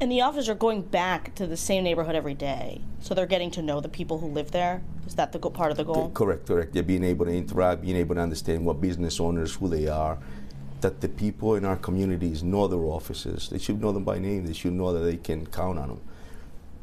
And 0.00 0.10
the 0.10 0.22
officers 0.22 0.48
are 0.48 0.54
going 0.54 0.80
back 0.80 1.34
to 1.34 1.46
the 1.46 1.58
same 1.58 1.84
neighborhood 1.84 2.14
every 2.14 2.32
day, 2.32 2.80
so 3.00 3.12
they're 3.12 3.26
getting 3.26 3.50
to 3.50 3.62
know 3.62 3.80
the 3.80 3.88
people 3.88 4.18
who 4.18 4.28
live 4.28 4.50
there. 4.50 4.82
Is 5.06 5.14
that 5.16 5.32
the 5.32 5.38
go- 5.38 5.50
part 5.50 5.70
of 5.70 5.76
the 5.76 5.84
goal? 5.84 6.10
Correct, 6.14 6.46
correct. 6.46 6.74
Yeah, 6.74 6.82
being 6.82 7.04
able 7.04 7.26
to 7.26 7.32
interact, 7.32 7.82
being 7.82 7.96
able 7.96 8.14
to 8.14 8.22
understand 8.22 8.64
what 8.64 8.80
business 8.80 9.20
owners, 9.20 9.54
who 9.54 9.68
they 9.68 9.88
are, 9.88 10.16
that 10.80 11.02
the 11.02 11.08
people 11.08 11.56
in 11.56 11.66
our 11.66 11.76
communities 11.76 12.42
know 12.42 12.66
their 12.66 12.78
officers. 12.78 13.50
They 13.50 13.58
should 13.58 13.78
know 13.78 13.92
them 13.92 14.04
by 14.04 14.18
name. 14.18 14.46
They 14.46 14.54
should 14.54 14.72
know 14.72 14.90
that 14.94 15.00
they 15.00 15.18
can 15.18 15.44
count 15.44 15.78
on 15.78 15.88
them. 15.88 16.00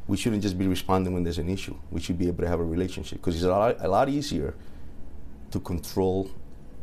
We 0.06 0.16
shouldn't 0.16 0.42
just 0.42 0.56
be 0.56 0.68
responding 0.68 1.12
when 1.12 1.24
there's 1.24 1.38
an 1.38 1.48
issue. 1.48 1.76
We 1.90 2.00
should 2.00 2.18
be 2.18 2.28
able 2.28 2.44
to 2.44 2.48
have 2.48 2.60
a 2.60 2.64
relationship 2.64 3.18
because 3.18 3.34
it's 3.34 3.44
a 3.44 3.50
lot, 3.50 3.76
a 3.80 3.88
lot 3.88 4.08
easier 4.08 4.54
to 5.50 5.58
control 5.58 6.30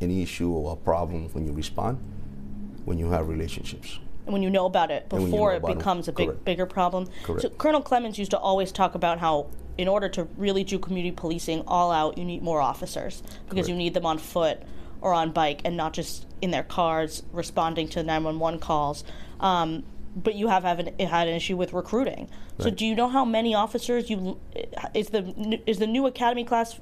an 0.02 0.12
issue 0.12 0.52
or 0.52 0.74
a 0.74 0.76
problem 0.76 1.30
when 1.30 1.46
you 1.46 1.54
respond 1.54 1.98
when 2.84 3.00
you 3.00 3.10
have 3.10 3.30
relationships. 3.30 4.00
And 4.26 4.34
when 4.34 4.42
you 4.42 4.50
know 4.50 4.66
about 4.66 4.92
it 4.92 5.06
when 5.10 5.22
you 5.22 5.28
before 5.28 5.50
know 5.52 5.56
it 5.56 5.58
about 5.60 5.72
it. 5.72 5.78
becomes 5.78 6.08
a 6.08 6.12
big 6.14 6.28
Correct. 6.28 6.46
bigger 6.46 6.66
problem. 6.66 7.08
Correct. 7.24 7.42
So 7.44 7.50
Colonel 7.50 7.82
Clements 7.82 8.18
used 8.18 8.32
to 8.32 8.40
always 8.40 8.72
talk 8.72 8.96
about 8.96 9.20
how 9.20 9.48
in 9.78 9.88
order 9.88 10.08
to 10.10 10.24
really 10.38 10.64
do 10.64 10.80
community 10.80 11.12
policing 11.16 11.62
all 11.68 11.92
out, 11.92 12.18
you 12.18 12.26
need 12.26 12.42
more 12.42 12.62
officers 12.62 13.22
because 13.50 13.68
you 13.70 13.76
need 13.76 13.94
them 13.94 14.06
on 14.06 14.18
foot 14.18 14.62
or 15.02 15.14
on 15.14 15.32
bike 15.32 15.62
and 15.66 15.76
not 15.76 15.94
just 15.94 16.26
in 16.42 16.52
their 16.52 16.64
cars 16.64 17.24
responding 17.32 17.88
to 17.90 18.02
911 18.02 18.60
calls. 18.60 19.04
Um, 19.40 19.84
but 20.16 20.34
you 20.36 20.48
have, 20.48 20.64
have 20.64 20.80
an, 20.80 20.98
had 20.98 21.28
an 21.28 21.34
issue 21.36 21.58
with 21.58 21.74
recruiting. 21.74 22.30
So 22.60 22.66
Right. 22.66 22.76
do 22.78 22.86
you 22.86 22.96
know 22.96 23.10
how 23.10 23.26
many 23.26 23.54
officers 23.54 24.10
you 24.10 24.40
is 24.94 25.10
the 25.10 25.60
is 25.68 25.80
the 25.80 25.88
new 25.88 26.08
academy 26.08 26.46
class 26.46 26.80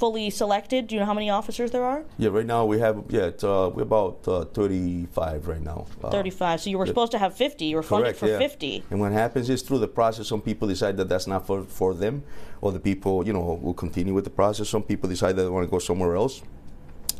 fully 0.00 0.30
selected? 0.30 0.86
Do 0.86 0.94
you 0.94 1.00
know 1.00 1.06
how 1.06 1.14
many 1.14 1.28
officers 1.28 1.70
there 1.70 1.84
are? 1.84 2.02
Yeah, 2.16 2.30
right 2.30 2.46
now 2.46 2.64
we 2.64 2.78
have 2.80 3.04
yeah, 3.10 3.26
it's, 3.26 3.44
uh, 3.44 3.70
we're 3.72 3.82
about 3.82 4.26
uh, 4.26 4.46
35 4.46 5.46
right 5.46 5.60
now. 5.60 5.86
Uh, 6.02 6.10
35. 6.10 6.62
So 6.62 6.70
you 6.70 6.78
were 6.78 6.86
yeah. 6.86 6.90
supposed 6.90 7.12
to 7.12 7.18
have 7.18 7.36
50. 7.36 7.66
You 7.66 7.76
were 7.76 7.82
funded 7.82 8.16
Correct, 8.16 8.18
for 8.18 8.26
yeah. 8.26 8.38
50. 8.38 8.84
And 8.90 8.98
what 8.98 9.12
happens 9.12 9.50
is 9.50 9.60
through 9.60 9.80
the 9.80 9.88
process, 9.88 10.26
some 10.26 10.40
people 10.40 10.66
decide 10.66 10.96
that 10.96 11.08
that's 11.10 11.26
not 11.26 11.46
for, 11.46 11.62
for 11.64 11.92
them, 11.92 12.24
or 12.62 12.72
the 12.72 12.80
people, 12.80 13.26
you 13.26 13.34
know, 13.34 13.60
will 13.62 13.74
continue 13.74 14.14
with 14.14 14.24
the 14.24 14.30
process. 14.30 14.68
Some 14.70 14.82
people 14.82 15.08
decide 15.08 15.36
that 15.36 15.42
they 15.42 15.50
want 15.50 15.66
to 15.66 15.70
go 15.70 15.78
somewhere 15.78 16.16
else. 16.16 16.42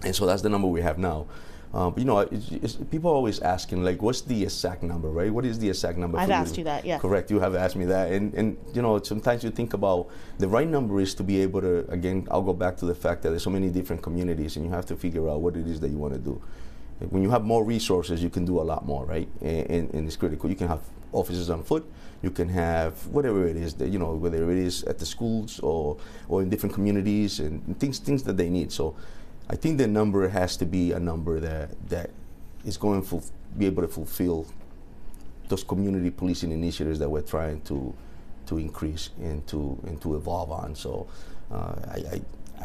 And 0.02 0.16
so 0.16 0.24
that's 0.24 0.40
the 0.40 0.48
number 0.48 0.66
we 0.66 0.80
have 0.80 0.98
now. 0.98 1.26
Um, 1.72 1.92
but 1.92 2.00
you 2.00 2.04
know, 2.04 2.18
it's, 2.18 2.50
it's, 2.50 2.74
people 2.74 3.10
are 3.12 3.14
always 3.14 3.38
asking, 3.40 3.84
like, 3.84 4.02
what's 4.02 4.22
the 4.22 4.42
exact 4.42 4.82
number, 4.82 5.08
right? 5.08 5.32
What 5.32 5.44
is 5.44 5.58
the 5.58 5.68
exact 5.68 5.98
number? 5.98 6.18
I've 6.18 6.26
for 6.26 6.32
asked 6.32 6.58
you 6.58 6.64
that, 6.64 6.84
yes. 6.84 7.00
Correct. 7.00 7.30
You 7.30 7.38
have 7.38 7.54
asked 7.54 7.76
me 7.76 7.84
that, 7.86 8.10
and 8.10 8.34
and 8.34 8.56
you 8.74 8.82
know, 8.82 9.00
sometimes 9.02 9.44
you 9.44 9.50
think 9.50 9.72
about 9.72 10.08
the 10.38 10.48
right 10.48 10.66
number 10.66 11.00
is 11.00 11.14
to 11.14 11.22
be 11.22 11.40
able 11.42 11.60
to. 11.60 11.88
Again, 11.90 12.26
I'll 12.30 12.42
go 12.42 12.52
back 12.52 12.76
to 12.78 12.86
the 12.86 12.94
fact 12.94 13.22
that 13.22 13.30
there's 13.30 13.44
so 13.44 13.50
many 13.50 13.68
different 13.68 14.02
communities, 14.02 14.56
and 14.56 14.64
you 14.64 14.72
have 14.72 14.86
to 14.86 14.96
figure 14.96 15.28
out 15.28 15.40
what 15.40 15.56
it 15.56 15.66
is 15.68 15.78
that 15.80 15.90
you 15.90 15.98
want 15.98 16.14
to 16.14 16.20
do. 16.20 16.42
When 17.08 17.22
you 17.22 17.30
have 17.30 17.44
more 17.44 17.64
resources, 17.64 18.22
you 18.22 18.30
can 18.30 18.44
do 18.44 18.60
a 18.60 18.66
lot 18.66 18.84
more, 18.84 19.06
right? 19.06 19.28
And, 19.40 19.70
and, 19.70 19.94
and 19.94 20.06
it's 20.06 20.16
critical. 20.16 20.50
You 20.50 20.56
can 20.56 20.68
have 20.68 20.80
officers 21.12 21.50
on 21.50 21.62
foot. 21.62 21.90
You 22.22 22.30
can 22.30 22.48
have 22.50 23.06
whatever 23.06 23.46
it 23.46 23.56
is 23.56 23.74
that 23.74 23.88
you 23.88 23.98
know, 23.98 24.14
whether 24.14 24.50
it 24.50 24.58
is 24.58 24.84
at 24.84 24.98
the 24.98 25.06
schools 25.06 25.60
or 25.60 25.96
or 26.28 26.42
in 26.42 26.50
different 26.50 26.74
communities 26.74 27.40
and 27.40 27.78
things 27.78 27.98
things 27.98 28.22
that 28.24 28.36
they 28.36 28.50
need. 28.50 28.72
So, 28.72 28.96
I 29.50 29.56
think 29.56 29.78
the 29.78 29.88
number 29.88 30.28
has 30.28 30.56
to 30.58 30.64
be 30.64 30.92
a 30.92 31.00
number 31.00 31.40
that 31.40 31.70
that 31.88 32.10
is 32.64 32.76
going 32.76 33.04
to 33.06 33.20
be 33.58 33.66
able 33.66 33.82
to 33.82 33.88
fulfill 33.88 34.46
those 35.48 35.64
community 35.64 36.10
policing 36.10 36.52
initiatives 36.52 37.00
that 37.00 37.08
we're 37.10 37.22
trying 37.22 37.60
to 37.62 37.92
to 38.46 38.58
increase 38.58 39.10
and 39.20 39.44
to 39.48 39.76
and 39.86 40.00
to 40.02 40.14
evolve 40.14 40.52
on. 40.52 40.74
So 40.76 41.08
uh, 41.52 41.74
I, 41.90 41.96
I 42.14 42.20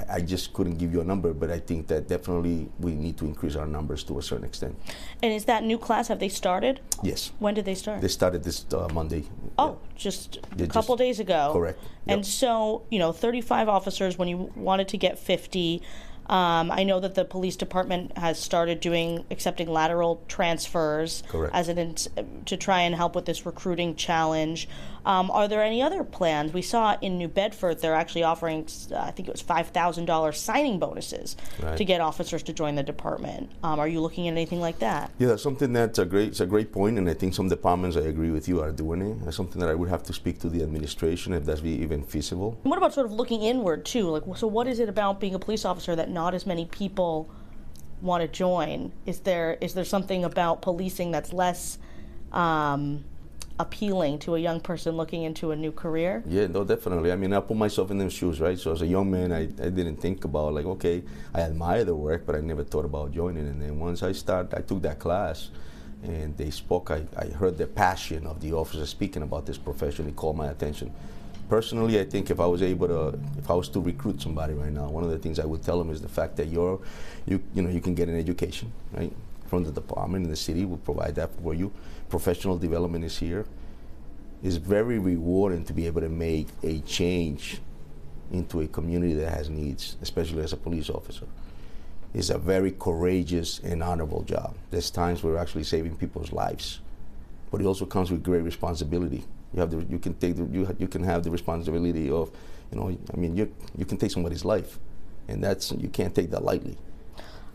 I 0.09 0.19
just 0.19 0.51
couldn't 0.53 0.75
give 0.75 0.91
you 0.93 0.99
a 1.01 1.05
number, 1.05 1.33
but 1.33 1.49
I 1.49 1.57
think 1.57 1.87
that 1.87 2.07
definitely 2.09 2.69
we 2.79 2.93
need 2.93 3.17
to 3.17 3.25
increase 3.25 3.55
our 3.55 3.65
numbers 3.65 4.03
to 4.03 4.19
a 4.19 4.21
certain 4.21 4.45
extent. 4.45 4.75
And 5.23 5.31
is 5.33 5.45
that 5.45 5.63
new 5.63 5.77
class? 5.77 6.09
Have 6.09 6.19
they 6.19 6.27
started? 6.27 6.81
Yes, 7.01 7.31
When 7.39 7.53
did 7.53 7.63
they 7.63 7.75
start? 7.75 8.01
they 8.01 8.09
started 8.09 8.43
this 8.43 8.65
uh, 8.73 8.89
Monday. 8.93 9.23
oh, 9.57 9.77
just 9.95 10.37
a 10.59 10.67
couple 10.67 10.95
just- 10.95 10.99
days 10.99 11.19
ago. 11.21 11.49
correct. 11.53 11.79
And 12.07 12.25
so, 12.25 12.83
you 12.91 12.99
know, 12.99 13.13
35 13.13 13.69
officers 13.69 14.17
when 14.17 14.27
you 14.27 14.51
wanted 14.55 14.89
to 14.89 14.97
get 14.97 15.17
50. 15.17 15.81
Um, 16.27 16.71
I 16.71 16.83
know 16.83 16.99
that 16.99 17.13
the 17.15 17.23
police 17.23 17.55
department 17.55 18.17
has 18.17 18.39
started 18.39 18.79
doing 18.79 19.25
accepting 19.29 19.67
lateral 19.69 20.23
transfers 20.27 21.21
Correct. 21.27 21.53
as 21.53 21.69
an 21.69 21.77
ins- 21.77 22.09
to 22.45 22.57
try 22.57 22.81
and 22.81 22.95
help 22.95 23.15
with 23.15 23.25
this 23.25 23.45
recruiting 23.45 23.95
challenge. 23.95 24.67
Um, 25.05 25.29
are 25.29 25.47
there 25.47 25.61
any 25.61 25.81
other 25.83 26.03
plans? 26.03 26.51
We 26.51 26.63
saw 26.63 26.97
in 26.99 27.17
New 27.17 27.27
Bedford 27.27 27.79
they're 27.79 27.93
actually 27.93 28.23
offering, 28.23 28.67
uh, 28.91 28.97
I 28.97 29.11
think 29.11 29.27
it 29.27 29.31
was 29.31 29.41
five 29.41 29.67
thousand 29.67 30.05
dollars 30.05 30.39
signing 30.41 30.79
bonuses 30.79 31.37
Right. 31.61 31.77
to 31.77 31.85
get 31.85 32.01
officers 32.01 32.41
to 32.43 32.53
join 32.53 32.75
the 32.75 32.83
department. 32.83 33.51
Um, 33.63 33.79
are 33.79 33.87
you 33.87 34.01
looking 34.01 34.27
at 34.27 34.31
anything 34.31 34.59
like 34.61 34.79
that? 34.79 35.11
Yeah, 35.19 35.27
that's 35.29 35.43
something 35.43 35.73
that's 35.73 35.99
a 35.99 36.05
great. 36.05 36.29
It's 36.29 36.39
a 36.39 36.45
great 36.47 36.71
point, 36.71 36.97
and 36.97 37.07
I 37.09 37.13
think 37.13 37.35
some 37.35 37.49
departments, 37.49 37.95
I 37.97 38.01
agree 38.01 38.31
with 38.31 38.47
you, 38.47 38.61
are 38.61 38.71
doing 38.71 39.01
it. 39.01 39.23
That's 39.23 39.37
something 39.37 39.59
that 39.61 39.69
I 39.69 39.75
would 39.75 39.89
have 39.89 40.03
to 40.03 40.13
speak 40.13 40.39
to 40.39 40.49
the 40.49 40.63
administration 40.63 41.33
if 41.33 41.45
that's 41.45 41.61
be 41.61 41.69
even 41.81 42.03
feasible. 42.03 42.57
And 42.63 42.69
what 42.71 42.77
about 42.77 42.93
sort 42.93 43.05
of 43.05 43.11
looking 43.13 43.43
inward 43.43 43.85
too? 43.85 44.09
Like, 44.09 44.23
so 44.37 44.47
what 44.47 44.65
is 44.67 44.79
it 44.79 44.89
about 44.89 45.19
being 45.19 45.35
a 45.35 45.39
police 45.39 45.65
officer 45.65 45.95
that 45.95 46.09
not 46.09 46.33
as 46.33 46.45
many 46.47 46.65
people 46.65 47.29
want 48.01 48.21
to 48.23 48.27
join? 48.27 48.91
Is 49.05 49.19
there 49.19 49.57
is 49.61 49.75
there 49.75 49.85
something 49.85 50.23
about 50.25 50.61
policing 50.63 51.11
that's 51.11 51.31
less 51.31 51.77
um, 52.31 53.05
appealing 53.59 54.19
to 54.19 54.35
a 54.35 54.39
young 54.39 54.59
person 54.59 54.97
looking 54.97 55.23
into 55.23 55.51
a 55.51 55.55
new 55.55 55.71
career? 55.71 56.23
Yeah, 56.27 56.47
no, 56.47 56.63
definitely. 56.63 57.11
I 57.11 57.15
mean, 57.15 57.33
I 57.33 57.39
put 57.39 57.57
myself 57.57 57.91
in 57.91 57.97
them 57.97 58.09
shoes, 58.09 58.41
right? 58.41 58.59
So 58.59 58.71
as 58.71 58.81
a 58.81 58.87
young 58.87 59.09
man, 59.09 59.31
I, 59.31 59.43
I 59.43 59.69
didn't 59.69 59.97
think 59.97 60.25
about 60.25 60.53
like, 60.53 60.65
okay, 60.65 61.03
I 61.33 61.41
admire 61.41 61.85
the 61.85 61.95
work, 61.95 62.25
but 62.25 62.35
I 62.35 62.41
never 62.41 62.63
thought 62.63 62.85
about 62.85 63.13
joining. 63.13 63.47
And 63.47 63.61
then 63.61 63.79
once 63.79 64.03
I 64.03 64.11
start, 64.11 64.53
I 64.53 64.61
took 64.61 64.81
that 64.81 64.99
class, 64.99 65.49
and 66.03 66.35
they 66.37 66.51
spoke. 66.51 66.91
I, 66.91 67.03
I 67.17 67.27
heard 67.27 67.57
the 67.57 67.67
passion 67.67 68.27
of 68.27 68.41
the 68.41 68.53
officer 68.53 68.85
speaking 68.85 69.23
about 69.23 69.45
this 69.45 69.57
profession. 69.57 70.07
It 70.07 70.15
called 70.15 70.37
my 70.37 70.47
attention. 70.47 70.93
Personally, 71.47 71.99
I 71.99 72.05
think 72.05 72.31
if 72.31 72.39
I 72.39 72.45
was 72.47 72.61
able 72.61 72.87
to, 72.87 73.19
if 73.37 73.49
I 73.49 73.53
was 73.53 73.69
to 73.69 73.79
recruit 73.79 74.21
somebody 74.21 74.53
right 74.53 74.71
now, 74.71 74.89
one 74.89 75.03
of 75.03 75.11
the 75.11 75.19
things 75.19 75.39
I 75.39 75.45
would 75.45 75.61
tell 75.61 75.77
them 75.77 75.91
is 75.91 76.01
the 76.01 76.09
fact 76.09 76.35
that 76.37 76.47
you're, 76.47 76.79
you, 77.25 77.41
you 77.53 77.61
know, 77.61 77.69
you 77.69 77.81
can 77.81 77.93
get 77.93 78.09
an 78.09 78.17
education, 78.17 78.71
right? 78.93 79.13
From 79.47 79.63
the 79.63 79.71
department 79.71 80.25
in 80.25 80.29
the 80.29 80.35
city, 80.35 80.65
will 80.65 80.77
provide 80.77 81.15
that 81.15 81.31
for 81.41 81.53
you. 81.53 81.71
Professional 82.09 82.57
development 82.57 83.03
is 83.05 83.17
here 83.17 83.45
it's 84.45 84.57
very 84.57 84.99
rewarding 84.99 85.63
to 85.65 85.73
be 85.73 85.87
able 85.87 86.01
to 86.01 86.09
make 86.09 86.47
a 86.61 86.79
change 86.81 87.59
into 88.31 88.61
a 88.61 88.67
community 88.67 89.13
that 89.13 89.31
has 89.31 89.49
needs, 89.49 89.97
especially 90.03 90.43
as 90.43 90.53
a 90.53 90.57
police 90.57 90.87
officer. 90.87 91.25
It's 92.13 92.29
a 92.29 92.37
very 92.37 92.69
courageous 92.71 93.59
and 93.59 93.81
honorable 93.81 94.21
job. 94.21 94.55
There's 94.69 94.91
times 94.91 95.23
we're 95.23 95.37
actually 95.37 95.63
saving 95.63 95.97
people's 95.97 96.31
lives, 96.31 96.79
but 97.49 97.59
it 97.59 97.65
also 97.65 97.87
comes 97.87 98.11
with 98.11 98.23
great 98.23 98.43
responsibility. 98.43 99.23
You 99.53 99.61
have 99.61 99.71
the, 99.71 99.83
you 99.89 99.97
can 99.97 100.13
take 100.13 100.35
the, 100.35 100.45
you, 100.45 100.65
ha- 100.67 100.75
you 100.77 100.87
can 100.87 101.03
have 101.03 101.23
the 101.23 101.31
responsibility 101.31 102.11
of, 102.11 102.29
you 102.71 102.79
know, 102.79 102.95
I 103.13 103.17
mean, 103.17 103.35
you 103.35 103.51
you 103.75 103.85
can 103.85 103.97
take 103.97 104.11
somebody's 104.11 104.45
life, 104.45 104.79
and 105.27 105.43
that's 105.43 105.71
you 105.71 105.89
can't 105.89 106.13
take 106.13 106.29
that 106.31 106.43
lightly. 106.43 106.77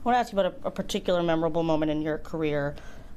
I 0.01 0.03
want 0.05 0.15
to 0.15 0.19
ask 0.19 0.33
you 0.33 0.39
about 0.39 0.55
a, 0.65 0.69
a 0.69 0.71
particular 0.71 1.23
memorable 1.23 1.63
moment 1.63 1.91
in 1.91 2.01
your 2.01 2.19
career. 2.19 2.75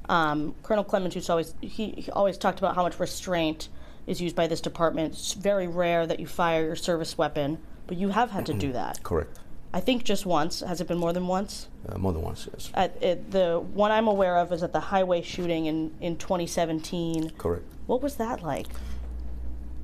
Um, 0.08 0.54
Colonel 0.62 0.84
Clements 0.84 1.16
used 1.16 1.26
to 1.28 1.32
always 1.32 1.54
he, 1.62 1.92
he 1.92 2.10
always 2.10 2.36
talked 2.36 2.58
about 2.58 2.74
how 2.74 2.82
much 2.82 3.00
restraint 3.00 3.68
is 4.06 4.20
used 4.20 4.36
by 4.36 4.46
this 4.46 4.60
department. 4.60 5.14
It's 5.14 5.32
very 5.32 5.66
rare 5.66 6.06
that 6.06 6.20
you 6.20 6.26
fire 6.26 6.62
your 6.62 6.76
service 6.76 7.16
weapon, 7.16 7.58
but 7.86 7.96
you 7.96 8.10
have 8.10 8.30
had 8.30 8.44
to 8.46 8.54
do 8.54 8.72
that. 8.72 9.02
Correct. 9.02 9.38
I 9.72 9.80
think 9.80 10.04
just 10.04 10.26
once. 10.26 10.60
Has 10.60 10.82
it 10.82 10.86
been 10.86 10.98
more 10.98 11.12
than 11.14 11.26
once? 11.26 11.68
Uh, 11.88 11.98
more 11.98 12.12
than 12.12 12.22
once, 12.22 12.46
yes. 12.52 12.70
At, 12.74 13.02
it, 13.02 13.30
the 13.30 13.58
one 13.58 13.90
I'm 13.90 14.06
aware 14.06 14.36
of 14.36 14.52
is 14.52 14.62
at 14.62 14.72
the 14.72 14.80
highway 14.80 15.22
shooting 15.22 15.66
in, 15.66 15.92
in 16.00 16.16
2017. 16.16 17.30
Correct. 17.38 17.64
What 17.86 18.02
was 18.02 18.16
that 18.16 18.42
like? 18.42 18.68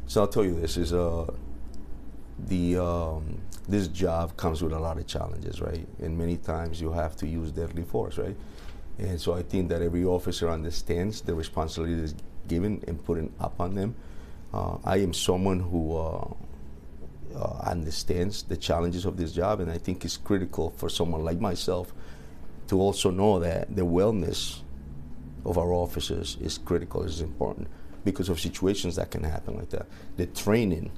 So 0.07 0.21
I'll 0.21 0.29
tell 0.29 0.45
you 0.45 0.61
this 0.61 0.77
is 0.77 0.93
uh, 0.93 1.33
the 2.47 2.79
um, 2.79 3.41
this 3.69 3.89
job 3.89 4.37
comes 4.37 4.63
with 4.63 4.73
a 4.73 4.79
lot 4.79 4.99
of 4.99 5.07
challenges, 5.07 5.61
right? 5.61 5.87
And 6.01 6.17
many 6.17 6.37
times 6.37 6.81
you 6.81 6.93
have 6.93 7.17
to 7.17 7.27
use 7.27 7.53
deadly 7.53 7.85
force, 7.85 8.19
right? 8.19 8.37
And 8.99 9.21
so 9.21 9.35
I 9.35 9.43
think 9.43 9.69
that 9.71 9.83
every 9.83 10.05
officer 10.05 10.51
understands 10.51 11.21
the 11.21 11.35
responsibility 11.35 11.95
that 11.95 12.03
is 12.03 12.15
given 12.49 12.83
and 12.87 13.03
put 13.03 13.19
up 13.41 13.61
on 13.61 13.75
them. 13.75 13.95
Uh, 14.53 14.77
I 14.85 14.99
am 14.99 15.15
someone 15.15 15.61
who 15.61 15.97
uh, 15.97 16.35
uh, 17.35 17.61
understands 17.65 18.43
the 18.43 18.57
challenges 18.57 19.05
of 19.05 19.17
this 19.17 19.33
job, 19.33 19.61
and 19.61 19.71
I 19.71 19.79
think 19.79 20.05
it's 20.05 20.17
critical 20.17 20.71
for 20.71 20.89
someone 20.89 21.25
like 21.25 21.41
myself 21.41 21.93
to 22.69 22.81
also 22.81 23.11
know 23.11 23.39
that 23.41 23.75
the 23.75 23.83
wellness 23.83 24.61
of 25.45 25.57
our 25.57 25.73
officers 25.73 26.37
is 26.41 26.59
critical, 26.59 27.03
is 27.03 27.21
important 27.21 27.69
because 28.05 28.29
of 28.29 28.41
situations 28.41 28.97
that 28.97 29.11
can 29.11 29.23
happen 29.23 29.57
like 29.57 29.71
that. 29.71 29.87
The 30.17 30.27
training 30.27 30.91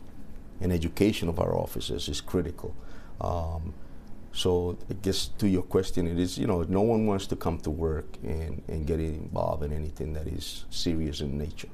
and 0.62 0.72
education 0.72 1.28
of 1.28 1.40
our 1.40 1.54
officers 1.56 2.08
is 2.08 2.20
critical. 2.20 2.74
Um, 3.20 3.74
so 4.32 4.78
I 4.88 4.94
guess 4.94 5.26
to 5.38 5.48
your 5.48 5.62
question, 5.62 6.06
it 6.06 6.18
is 6.18 6.38
you 6.38 6.46
know 6.46 6.62
no 6.62 6.80
one 6.80 7.06
wants 7.06 7.26
to 7.26 7.36
come 7.36 7.58
to 7.58 7.70
work 7.70 8.06
and, 8.22 8.62
and 8.68 8.86
get 8.86 9.00
involved 9.00 9.62
in 9.64 9.72
anything 9.72 10.14
that 10.14 10.26
is 10.26 10.64
serious 10.70 11.20
in 11.20 11.36
nature, 11.36 11.68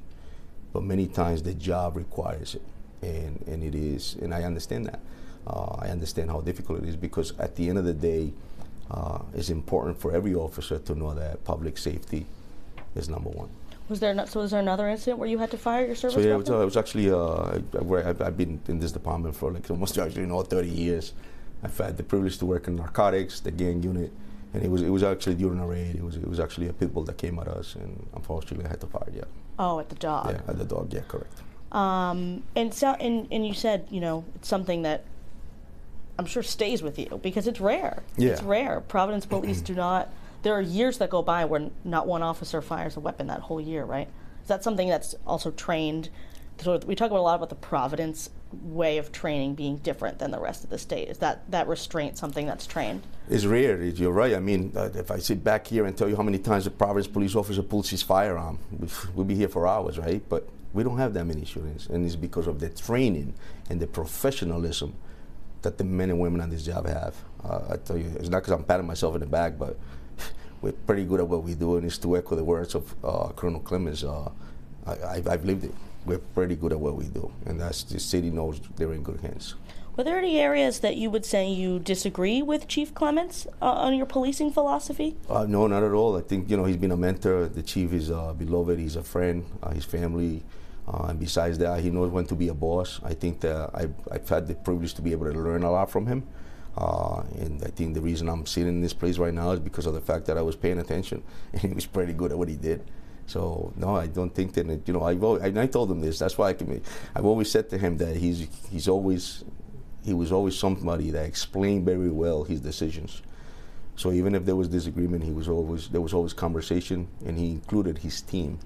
but 0.73 0.83
many 0.83 1.07
times 1.07 1.41
the 1.43 1.53
job 1.53 1.95
requires 1.95 2.55
it, 2.55 2.63
and 3.01 3.41
and 3.47 3.63
it 3.63 3.75
is, 3.75 4.15
and 4.21 4.33
I 4.33 4.43
understand 4.43 4.87
that. 4.87 4.99
Uh, 5.47 5.77
I 5.79 5.87
understand 5.89 6.29
how 6.29 6.41
difficult 6.41 6.83
it 6.83 6.89
is 6.89 6.95
because 6.95 7.33
at 7.39 7.55
the 7.55 7.69
end 7.69 7.77
of 7.77 7.85
the 7.85 7.93
day, 7.93 8.33
uh, 8.91 9.19
it's 9.33 9.49
important 9.49 9.99
for 9.99 10.11
every 10.11 10.35
officer 10.35 10.77
to 10.79 10.95
know 10.95 11.13
that 11.13 11.43
public 11.45 11.77
safety 11.77 12.25
is 12.95 13.07
number 13.07 13.29
one. 13.29 13.49
Was 13.89 13.99
there 13.99 14.13
not, 14.13 14.29
so 14.29 14.39
was 14.39 14.51
there 14.51 14.59
another 14.59 14.87
incident 14.87 15.17
where 15.17 15.27
you 15.27 15.39
had 15.39 15.49
to 15.51 15.57
fire 15.57 15.85
your 15.85 15.95
service 15.95 16.13
So 16.15 16.21
yeah, 16.21 16.35
it 16.35 16.37
weapon? 16.37 16.53
was, 16.53 16.59
uh, 16.59 16.61
it 16.61 16.65
was 16.65 16.77
actually 16.77 17.11
uh, 17.11 18.03
I, 18.03 18.09
I've, 18.09 18.21
I've 18.21 18.37
been 18.37 18.61
in 18.67 18.79
this 18.79 18.91
department 18.91 19.35
for 19.35 19.51
like 19.51 19.69
almost 19.69 19.97
actually 19.97 20.21
you 20.21 20.27
know 20.27 20.41
30 20.43 20.69
years. 20.69 21.13
I've 21.63 21.77
had 21.77 21.97
the 21.97 22.03
privilege 22.03 22.37
to 22.37 22.45
work 22.45 22.67
in 22.67 22.75
narcotics, 22.75 23.39
the 23.39 23.51
gang 23.51 23.81
unit, 23.83 24.13
and 24.53 24.63
it 24.63 24.69
was 24.69 24.81
it 24.83 24.89
was 24.89 25.03
actually 25.03 25.35
during 25.35 25.59
a 25.59 25.67
raid. 25.67 25.95
It 25.95 26.03
was 26.03 26.15
it 26.15 26.27
was 26.27 26.39
actually 26.39 26.67
a 26.67 26.73
pit 26.73 26.93
bull 26.93 27.03
that 27.05 27.17
came 27.17 27.39
at 27.39 27.47
us, 27.47 27.75
and 27.75 28.07
unfortunately 28.15 28.65
I 28.65 28.69
had 28.69 28.81
to 28.81 28.87
fire. 28.87 29.09
Yeah, 29.13 29.23
oh, 29.57 29.79
at 29.79 29.89
the 29.89 29.95
dog. 29.95 30.29
yeah, 30.29 30.41
at 30.47 30.57
the 30.57 30.65
dog. 30.65 30.93
Yeah, 30.93 31.01
correct. 31.07 31.41
Um, 31.71 32.43
and 32.55 32.73
so, 32.73 32.93
and, 32.93 33.27
and 33.31 33.45
you 33.45 33.53
said, 33.53 33.87
you 33.91 33.99
know, 33.99 34.25
it's 34.35 34.47
something 34.47 34.81
that 34.83 35.03
I'm 36.17 36.25
sure 36.25 36.43
stays 36.43 36.81
with 36.81 36.97
you 36.97 37.19
because 37.21 37.47
it's 37.47 37.61
rare. 37.61 38.03
Yeah. 38.17 38.31
It's 38.31 38.41
rare. 38.41 38.81
Providence 38.81 39.25
police 39.25 39.61
do 39.61 39.75
not. 39.75 40.09
There 40.41 40.53
are 40.53 40.61
years 40.61 40.97
that 40.99 41.09
go 41.09 41.21
by 41.21 41.45
where 41.45 41.69
not 41.83 42.07
one 42.07 42.23
officer 42.23 42.61
fires 42.61 42.95
a 42.95 42.99
weapon 42.99 43.27
that 43.27 43.41
whole 43.41 43.59
year, 43.59 43.83
right? 43.83 44.07
Is 44.41 44.47
that 44.47 44.63
something 44.63 44.87
that's 44.87 45.15
also 45.27 45.51
trained? 45.51 46.09
So 46.59 46.77
we 46.85 46.95
talk 46.95 47.11
about 47.11 47.19
a 47.19 47.21
lot 47.21 47.35
about 47.35 47.49
the 47.49 47.55
Providence 47.55 48.29
way 48.51 48.97
of 48.97 49.11
training 49.11 49.55
being 49.55 49.77
different 49.77 50.19
than 50.19 50.31
the 50.31 50.39
rest 50.39 50.63
of 50.63 50.69
the 50.69 50.77
state. 50.77 51.07
Is 51.07 51.19
that 51.19 51.49
that 51.51 51.67
restraint 51.67 52.17
something 52.17 52.45
that's 52.45 52.65
trained? 52.65 53.03
It's 53.29 53.45
rare. 53.45 53.81
You're 53.83 54.11
right. 54.11 54.33
I 54.33 54.39
mean, 54.39 54.71
uh, 54.75 54.89
if 54.95 55.11
I 55.11 55.19
sit 55.19 55.43
back 55.43 55.67
here 55.67 55.85
and 55.85 55.95
tell 55.95 56.09
you 56.09 56.15
how 56.15 56.23
many 56.23 56.39
times 56.39 56.65
a 56.65 56.71
Providence 56.71 57.07
police 57.07 57.35
officer 57.35 57.61
pulls 57.61 57.89
his 57.89 58.01
firearm, 58.01 58.59
we'd 59.13 59.27
be 59.27 59.35
here 59.35 59.49
for 59.49 59.67
hours, 59.67 59.99
right? 59.99 60.21
But 60.27 60.49
we 60.73 60.83
don't 60.83 60.97
have 60.97 61.13
that 61.13 61.25
many 61.25 61.45
shootings, 61.45 61.87
and 61.87 62.05
it's 62.05 62.15
because 62.15 62.47
of 62.47 62.59
the 62.59 62.69
training 62.69 63.33
and 63.69 63.79
the 63.79 63.87
professionalism 63.87 64.93
that 65.61 65.77
the 65.77 65.83
men 65.83 66.09
and 66.09 66.19
women 66.19 66.41
on 66.41 66.49
this 66.49 66.63
job 66.63 66.87
have. 66.87 67.15
Uh, 67.43 67.61
I 67.71 67.77
tell 67.77 67.97
you, 67.97 68.11
it's 68.15 68.29
not 68.29 68.39
because 68.39 68.53
I'm 68.53 68.63
patting 68.63 68.87
myself 68.87 69.15
in 69.15 69.21
the 69.21 69.27
back, 69.27 69.57
but 69.57 69.77
we're 70.61 70.73
pretty 70.73 71.05
good 71.05 71.19
at 71.19 71.27
what 71.27 71.43
we 71.43 71.53
do, 71.55 71.77
and 71.77 71.85
it's 71.85 71.97
to 71.99 72.17
echo 72.17 72.35
the 72.35 72.43
words 72.43 72.75
of 72.75 72.93
uh, 73.03 73.29
Colonel 73.29 73.59
Clements. 73.59 74.03
Uh, 74.03 74.29
I, 74.85 75.15
I've, 75.15 75.27
I've 75.27 75.45
lived 75.45 75.65
it. 75.65 75.73
We're 76.05 76.19
pretty 76.19 76.55
good 76.55 76.71
at 76.71 76.79
what 76.79 76.95
we 76.95 77.05
do, 77.05 77.31
and 77.45 77.59
that's 77.59 77.83
the 77.83 77.99
city 77.99 78.29
knows 78.29 78.59
they're 78.75 78.93
in 78.93 79.03
good 79.03 79.19
hands. 79.21 79.55
Were 79.95 80.03
there 80.03 80.17
any 80.17 80.39
areas 80.39 80.79
that 80.79 80.95
you 80.95 81.09
would 81.09 81.25
say 81.25 81.49
you 81.49 81.77
disagree 81.79 82.41
with 82.41 82.69
Chief 82.69 82.93
Clements 82.93 83.47
uh, 83.61 83.65
on 83.65 83.93
your 83.95 84.05
policing 84.05 84.51
philosophy? 84.51 85.17
Uh, 85.29 85.45
no, 85.45 85.67
not 85.67 85.83
at 85.83 85.91
all. 85.91 86.17
I 86.17 86.21
think 86.21 86.49
you 86.49 86.55
know 86.55 86.63
he's 86.63 86.77
been 86.77 86.91
a 86.91 86.97
mentor. 86.97 87.47
The 87.47 87.61
chief 87.61 87.91
is 87.91 88.09
uh, 88.09 88.33
beloved. 88.33 88.79
He's 88.79 88.95
a 88.95 89.03
friend. 89.03 89.43
Uh, 89.61 89.71
his 89.71 89.83
family, 89.83 90.41
uh, 90.87 91.07
and 91.09 91.19
besides 91.19 91.57
that, 91.57 91.81
he 91.81 91.89
knows 91.89 92.11
when 92.11 92.25
to 92.27 92.35
be 92.35 92.47
a 92.47 92.53
boss. 92.53 93.01
I 93.03 93.13
think 93.13 93.41
that 93.41 93.71
I've, 93.73 93.93
I've 94.09 94.29
had 94.29 94.47
the 94.47 94.55
privilege 94.55 94.93
to 94.93 95.01
be 95.01 95.11
able 95.11 95.31
to 95.31 95.37
learn 95.37 95.63
a 95.63 95.71
lot 95.71 95.91
from 95.91 96.07
him. 96.07 96.23
Uh, 96.77 97.23
and 97.39 97.63
I 97.63 97.69
think 97.69 97.93
the 97.93 98.01
reason 98.01 98.29
I'm 98.29 98.45
sitting 98.45 98.69
in 98.69 98.81
this 98.81 98.93
place 98.93 99.17
right 99.17 99.33
now 99.33 99.51
is 99.51 99.59
because 99.59 99.85
of 99.85 99.93
the 99.93 100.01
fact 100.01 100.25
that 100.27 100.37
I 100.37 100.41
was 100.41 100.55
paying 100.55 100.79
attention, 100.79 101.23
and 101.53 101.61
he 101.61 101.69
was 101.69 101.85
pretty 101.85 102.13
good 102.13 102.31
at 102.31 102.37
what 102.37 102.47
he 102.47 102.55
did. 102.55 102.89
So 103.27 103.73
no, 103.75 103.95
I 103.95 104.07
don't 104.07 104.33
think 104.33 104.53
that 104.53 104.65
you 104.87 104.93
know. 104.93 105.03
I've 105.03 105.23
always, 105.23 105.43
and 105.43 105.59
I 105.59 105.67
told 105.67 105.91
him 105.91 106.01
this. 106.01 106.17
That's 106.17 106.37
why 106.37 106.49
I 106.49 106.53
can. 106.53 106.81
I've 107.15 107.25
always 107.25 107.51
said 107.51 107.69
to 107.69 107.77
him 107.77 107.97
that 107.97 108.15
he's 108.15 108.47
he's 108.71 108.87
always 108.87 109.43
he 110.03 110.13
was 110.13 110.31
always 110.31 110.57
somebody 110.57 111.11
that 111.11 111.25
explained 111.25 111.85
very 111.85 112.09
well 112.09 112.43
his 112.43 112.59
decisions. 112.59 113.21
So 113.95 114.11
even 114.11 114.33
if 114.33 114.45
there 114.45 114.55
was 114.55 114.69
disagreement, 114.69 115.23
he 115.23 115.31
was 115.31 115.47
always 115.47 115.89
there 115.89 116.01
was 116.01 116.13
always 116.13 116.33
conversation, 116.33 117.07
and 117.25 117.37
he 117.37 117.51
included 117.51 117.99
his 117.99 118.21
team 118.21 118.59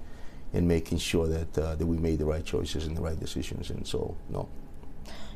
in 0.54 0.66
making 0.68 0.98
sure 0.98 1.26
that 1.26 1.58
uh, 1.58 1.74
that 1.74 1.86
we 1.86 1.98
made 1.98 2.20
the 2.20 2.24
right 2.24 2.44
choices 2.44 2.86
and 2.86 2.96
the 2.96 3.02
right 3.02 3.18
decisions. 3.18 3.68
And 3.70 3.86
so, 3.86 4.16
no, 4.30 4.48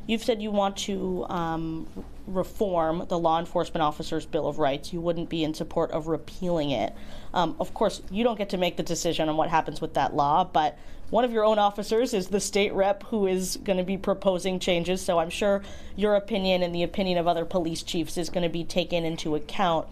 You've 0.09 0.23
said 0.23 0.41
you 0.41 0.49
want 0.49 0.75
to 0.77 1.23
um, 1.29 1.85
reform 2.25 3.05
the 3.09 3.19
Law 3.19 3.37
Enforcement 3.37 3.83
Officers 3.83 4.25
Bill 4.25 4.47
of 4.47 4.57
Rights. 4.57 4.91
You 4.91 4.99
wouldn't 5.01 5.29
be 5.29 5.43
in 5.43 5.53
support 5.53 5.91
of 5.91 6.07
repealing 6.07 6.71
it. 6.71 6.95
Um, 7.31 7.55
of 7.59 7.75
course, 7.75 8.01
you 8.09 8.23
don't 8.23 8.35
get 8.35 8.49
to 8.49 8.57
make 8.57 8.75
the 8.75 8.81
decision 8.81 9.29
on 9.29 9.37
what 9.37 9.51
happens 9.51 9.81
with 9.81 9.93
that 9.93 10.15
law, 10.15 10.43
but 10.43 10.79
one 11.11 11.25
of 11.25 11.31
your 11.31 11.45
own 11.45 11.59
officers 11.59 12.15
is 12.15 12.29
the 12.29 12.39
state 12.39 12.73
rep 12.73 13.03
who 13.03 13.27
is 13.27 13.57
going 13.57 13.77
to 13.77 13.83
be 13.83 13.99
proposing 13.99 14.57
changes. 14.57 14.99
So 14.99 15.19
I'm 15.19 15.29
sure 15.29 15.61
your 15.95 16.15
opinion 16.15 16.63
and 16.63 16.73
the 16.73 16.81
opinion 16.81 17.19
of 17.19 17.27
other 17.27 17.45
police 17.45 17.83
chiefs 17.83 18.17
is 18.17 18.31
going 18.31 18.41
to 18.41 18.49
be 18.49 18.63
taken 18.63 19.05
into 19.05 19.35
account. 19.35 19.87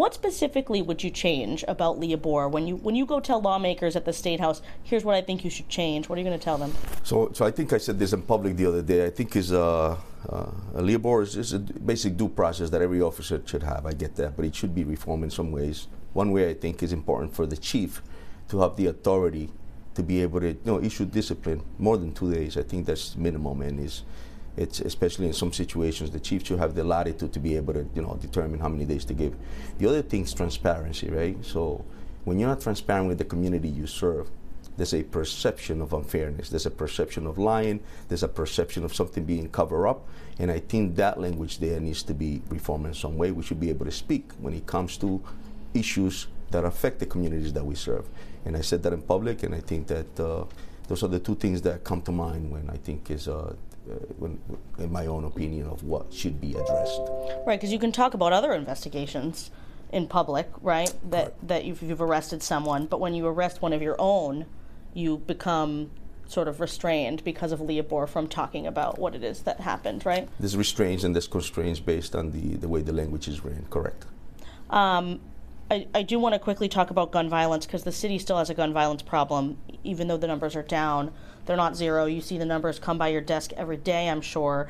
What 0.00 0.14
specifically 0.14 0.80
would 0.80 1.04
you 1.04 1.10
change 1.10 1.62
about 1.68 2.00
Leobor 2.00 2.50
when 2.50 2.66
you 2.66 2.76
when 2.76 2.94
you 2.94 3.04
go 3.04 3.20
tell 3.20 3.38
lawmakers 3.38 3.96
at 3.96 4.06
the 4.06 4.14
state 4.14 4.40
house, 4.40 4.62
here's 4.82 5.04
what 5.04 5.14
I 5.14 5.20
think 5.20 5.44
you 5.44 5.50
should 5.50 5.68
change? 5.68 6.08
What 6.08 6.16
are 6.16 6.22
you 6.22 6.26
going 6.26 6.38
to 6.38 6.42
tell 6.42 6.56
them? 6.56 6.72
So, 7.02 7.30
so 7.34 7.44
I 7.44 7.50
think 7.50 7.74
I 7.74 7.76
said 7.76 7.98
this 7.98 8.14
in 8.14 8.22
public 8.22 8.56
the 8.56 8.64
other 8.64 8.80
day. 8.80 9.04
I 9.04 9.10
think 9.10 9.36
is 9.36 9.52
uh, 9.52 9.98
uh, 10.26 10.52
a 10.74 10.80
Leobor 10.80 11.22
is, 11.22 11.36
is 11.36 11.52
a 11.52 11.58
basic 11.58 12.16
due 12.16 12.30
process 12.30 12.70
that 12.70 12.80
every 12.80 13.02
officer 13.02 13.42
should 13.44 13.62
have. 13.62 13.84
I 13.84 13.92
get 13.92 14.16
that, 14.16 14.36
but 14.36 14.46
it 14.46 14.54
should 14.54 14.74
be 14.74 14.84
reformed 14.84 15.24
in 15.24 15.30
some 15.30 15.52
ways. 15.52 15.86
One 16.14 16.32
way 16.32 16.48
I 16.48 16.54
think 16.54 16.82
is 16.82 16.94
important 16.94 17.34
for 17.34 17.44
the 17.44 17.58
chief 17.58 18.00
to 18.48 18.60
have 18.62 18.76
the 18.76 18.86
authority 18.86 19.50
to 19.96 20.02
be 20.02 20.22
able 20.22 20.40
to 20.40 20.48
you 20.48 20.60
know 20.64 20.80
issue 20.80 21.04
discipline 21.04 21.60
more 21.78 21.98
than 21.98 22.14
two 22.14 22.32
days. 22.32 22.56
I 22.56 22.62
think 22.62 22.86
that's 22.86 23.16
minimum, 23.16 23.60
and 23.60 23.78
is 23.78 24.04
it's 24.56 24.80
especially 24.80 25.26
in 25.26 25.32
some 25.32 25.52
situations 25.52 26.10
the 26.10 26.20
chief 26.20 26.46
should 26.46 26.58
have 26.58 26.74
the 26.74 26.84
latitude 26.84 27.32
to 27.32 27.40
be 27.40 27.56
able 27.56 27.72
to 27.74 27.86
you 27.94 28.02
know 28.02 28.18
determine 28.20 28.60
how 28.60 28.68
many 28.68 28.84
days 28.84 29.04
to 29.06 29.14
give. 29.14 29.34
The 29.78 29.88
other 29.88 30.02
thing 30.02 30.22
is 30.22 30.34
transparency, 30.34 31.08
right? 31.08 31.36
So 31.44 31.84
when 32.24 32.38
you're 32.38 32.48
not 32.48 32.60
transparent 32.60 33.08
with 33.08 33.18
the 33.18 33.24
community 33.24 33.68
you 33.68 33.86
serve, 33.86 34.30
there's 34.76 34.94
a 34.94 35.02
perception 35.02 35.82
of 35.82 35.92
unfairness. 35.92 36.48
There's 36.48 36.66
a 36.66 36.70
perception 36.70 37.26
of 37.26 37.38
lying. 37.38 37.80
There's 38.08 38.22
a 38.22 38.28
perception 38.28 38.84
of 38.84 38.94
something 38.94 39.24
being 39.24 39.48
covered 39.50 39.86
up. 39.86 40.08
And 40.38 40.50
I 40.50 40.58
think 40.58 40.96
that 40.96 41.20
language 41.20 41.58
there 41.58 41.80
needs 41.80 42.02
to 42.04 42.14
be 42.14 42.40
reformed 42.48 42.86
in 42.86 42.94
some 42.94 43.18
way. 43.18 43.30
We 43.30 43.42
should 43.42 43.60
be 43.60 43.68
able 43.68 43.84
to 43.84 43.92
speak 43.92 44.30
when 44.38 44.54
it 44.54 44.66
comes 44.66 44.96
to 44.98 45.22
issues 45.74 46.28
that 46.50 46.64
affect 46.64 46.98
the 46.98 47.06
communities 47.06 47.52
that 47.52 47.64
we 47.64 47.74
serve. 47.74 48.08
And 48.44 48.56
I 48.56 48.62
said 48.62 48.82
that 48.84 48.92
in 48.92 49.02
public, 49.02 49.42
and 49.42 49.54
I 49.54 49.60
think 49.60 49.86
that 49.88 50.18
uh, 50.18 50.44
those 50.88 51.02
are 51.02 51.08
the 51.08 51.20
two 51.20 51.34
things 51.34 51.62
that 51.62 51.84
come 51.84 52.02
to 52.02 52.12
mind 52.12 52.50
when 52.50 52.70
I 52.70 52.76
think 52.78 53.10
is, 53.10 53.28
uh, 53.28 53.54
when, 54.18 54.40
in 54.78 54.90
my 54.92 55.06
own 55.06 55.24
opinion, 55.24 55.66
of 55.66 55.82
what 55.82 56.12
should 56.12 56.40
be 56.40 56.52
addressed. 56.52 57.00
Right, 57.46 57.58
because 57.58 57.72
you 57.72 57.78
can 57.78 57.92
talk 57.92 58.14
about 58.14 58.32
other 58.32 58.52
investigations 58.52 59.50
in 59.92 60.06
public, 60.06 60.48
right? 60.62 60.92
That 61.10 61.34
that 61.46 61.64
you've, 61.64 61.82
you've 61.82 62.00
arrested 62.00 62.42
someone, 62.42 62.86
but 62.86 63.00
when 63.00 63.14
you 63.14 63.26
arrest 63.26 63.62
one 63.62 63.72
of 63.72 63.82
your 63.82 63.96
own, 63.98 64.46
you 64.94 65.18
become 65.18 65.90
sort 66.30 66.46
of 66.46 66.60
restrained 66.60 67.24
because 67.24 67.50
of 67.50 67.58
Leobor 67.58 68.08
from 68.08 68.28
talking 68.28 68.66
about 68.66 68.98
what 68.98 69.14
it 69.14 69.24
is 69.24 69.42
that 69.42 69.60
happened, 69.60 70.06
right? 70.06 70.28
There's 70.38 70.56
restraints 70.56 71.02
and 71.02 71.14
there's 71.14 71.26
constraints 71.26 71.80
based 71.80 72.14
on 72.14 72.30
the, 72.30 72.56
the 72.56 72.68
way 72.68 72.82
the 72.82 72.92
language 72.92 73.26
is 73.26 73.44
written, 73.44 73.66
correct? 73.68 74.04
Um, 74.70 75.20
I, 75.70 75.88
I 75.92 76.02
do 76.02 76.20
want 76.20 76.34
to 76.34 76.38
quickly 76.38 76.68
talk 76.68 76.90
about 76.90 77.10
gun 77.10 77.28
violence 77.28 77.66
because 77.66 77.82
the 77.82 77.92
city 77.92 78.18
still 78.18 78.38
has 78.38 78.48
a 78.48 78.54
gun 78.54 78.72
violence 78.72 79.02
problem, 79.02 79.58
even 79.84 80.08
though 80.08 80.16
the 80.16 80.26
numbers 80.26 80.56
are 80.56 80.62
down. 80.62 81.12
They're 81.46 81.56
not 81.56 81.76
zero. 81.76 82.06
You 82.06 82.20
see 82.20 82.38
the 82.38 82.44
numbers 82.44 82.78
come 82.78 82.98
by 82.98 83.08
your 83.08 83.20
desk 83.20 83.52
every 83.56 83.76
day, 83.76 84.08
I'm 84.08 84.20
sure. 84.20 84.68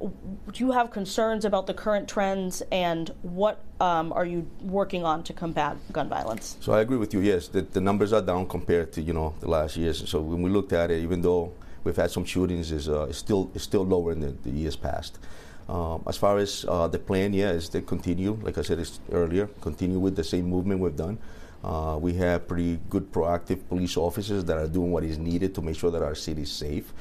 Do 0.00 0.10
you 0.56 0.72
have 0.72 0.90
concerns 0.90 1.44
about 1.44 1.68
the 1.68 1.74
current 1.74 2.08
trends, 2.08 2.60
and 2.72 3.08
what 3.22 3.62
um, 3.80 4.12
are 4.12 4.24
you 4.24 4.50
working 4.60 5.04
on 5.04 5.22
to 5.24 5.32
combat 5.32 5.76
gun 5.92 6.08
violence? 6.08 6.56
So 6.60 6.72
I 6.72 6.80
agree 6.80 6.96
with 6.96 7.14
you. 7.14 7.20
Yes, 7.20 7.46
the, 7.46 7.62
the 7.62 7.80
numbers 7.80 8.12
are 8.12 8.20
down 8.20 8.48
compared 8.48 8.92
to 8.94 9.00
you 9.00 9.12
know 9.12 9.34
the 9.38 9.48
last 9.48 9.76
years. 9.76 10.08
So 10.08 10.20
when 10.20 10.42
we 10.42 10.50
looked 10.50 10.72
at 10.72 10.90
it, 10.90 11.02
even 11.02 11.22
though 11.22 11.52
we've 11.84 11.94
had 11.94 12.10
some 12.10 12.24
shootings, 12.24 12.72
is 12.72 12.88
uh, 12.88 13.06
it's 13.10 13.18
still 13.18 13.52
it's 13.54 13.62
still 13.62 13.86
lower 13.86 14.12
than 14.14 14.22
the, 14.22 14.50
the 14.50 14.50
years 14.50 14.74
past. 14.74 15.20
Um, 15.68 16.02
as 16.08 16.16
far 16.16 16.38
as 16.38 16.66
uh, 16.68 16.88
the 16.88 16.98
plan, 16.98 17.32
yeah, 17.32 17.50
is 17.50 17.68
to 17.68 17.80
continue. 17.80 18.38
Like 18.42 18.58
I 18.58 18.62
said 18.62 18.84
earlier, 19.12 19.46
continue 19.60 20.00
with 20.00 20.16
the 20.16 20.24
same 20.24 20.46
movement 20.46 20.80
we've 20.80 20.96
done. 20.96 21.18
Uh, 21.62 21.96
we 22.00 22.12
have 22.14 22.48
pretty 22.48 22.78
good 22.90 23.12
proactive 23.12 23.66
police 23.68 23.96
officers 23.96 24.44
that 24.44 24.56
are 24.56 24.66
doing 24.66 24.90
what 24.90 25.04
is 25.04 25.18
needed 25.18 25.54
to 25.54 25.62
make 25.62 25.76
sure 25.76 25.90
that 25.90 26.02
our 26.02 26.14
city 26.14 26.42
is 26.42 26.50
safe. 26.50 26.92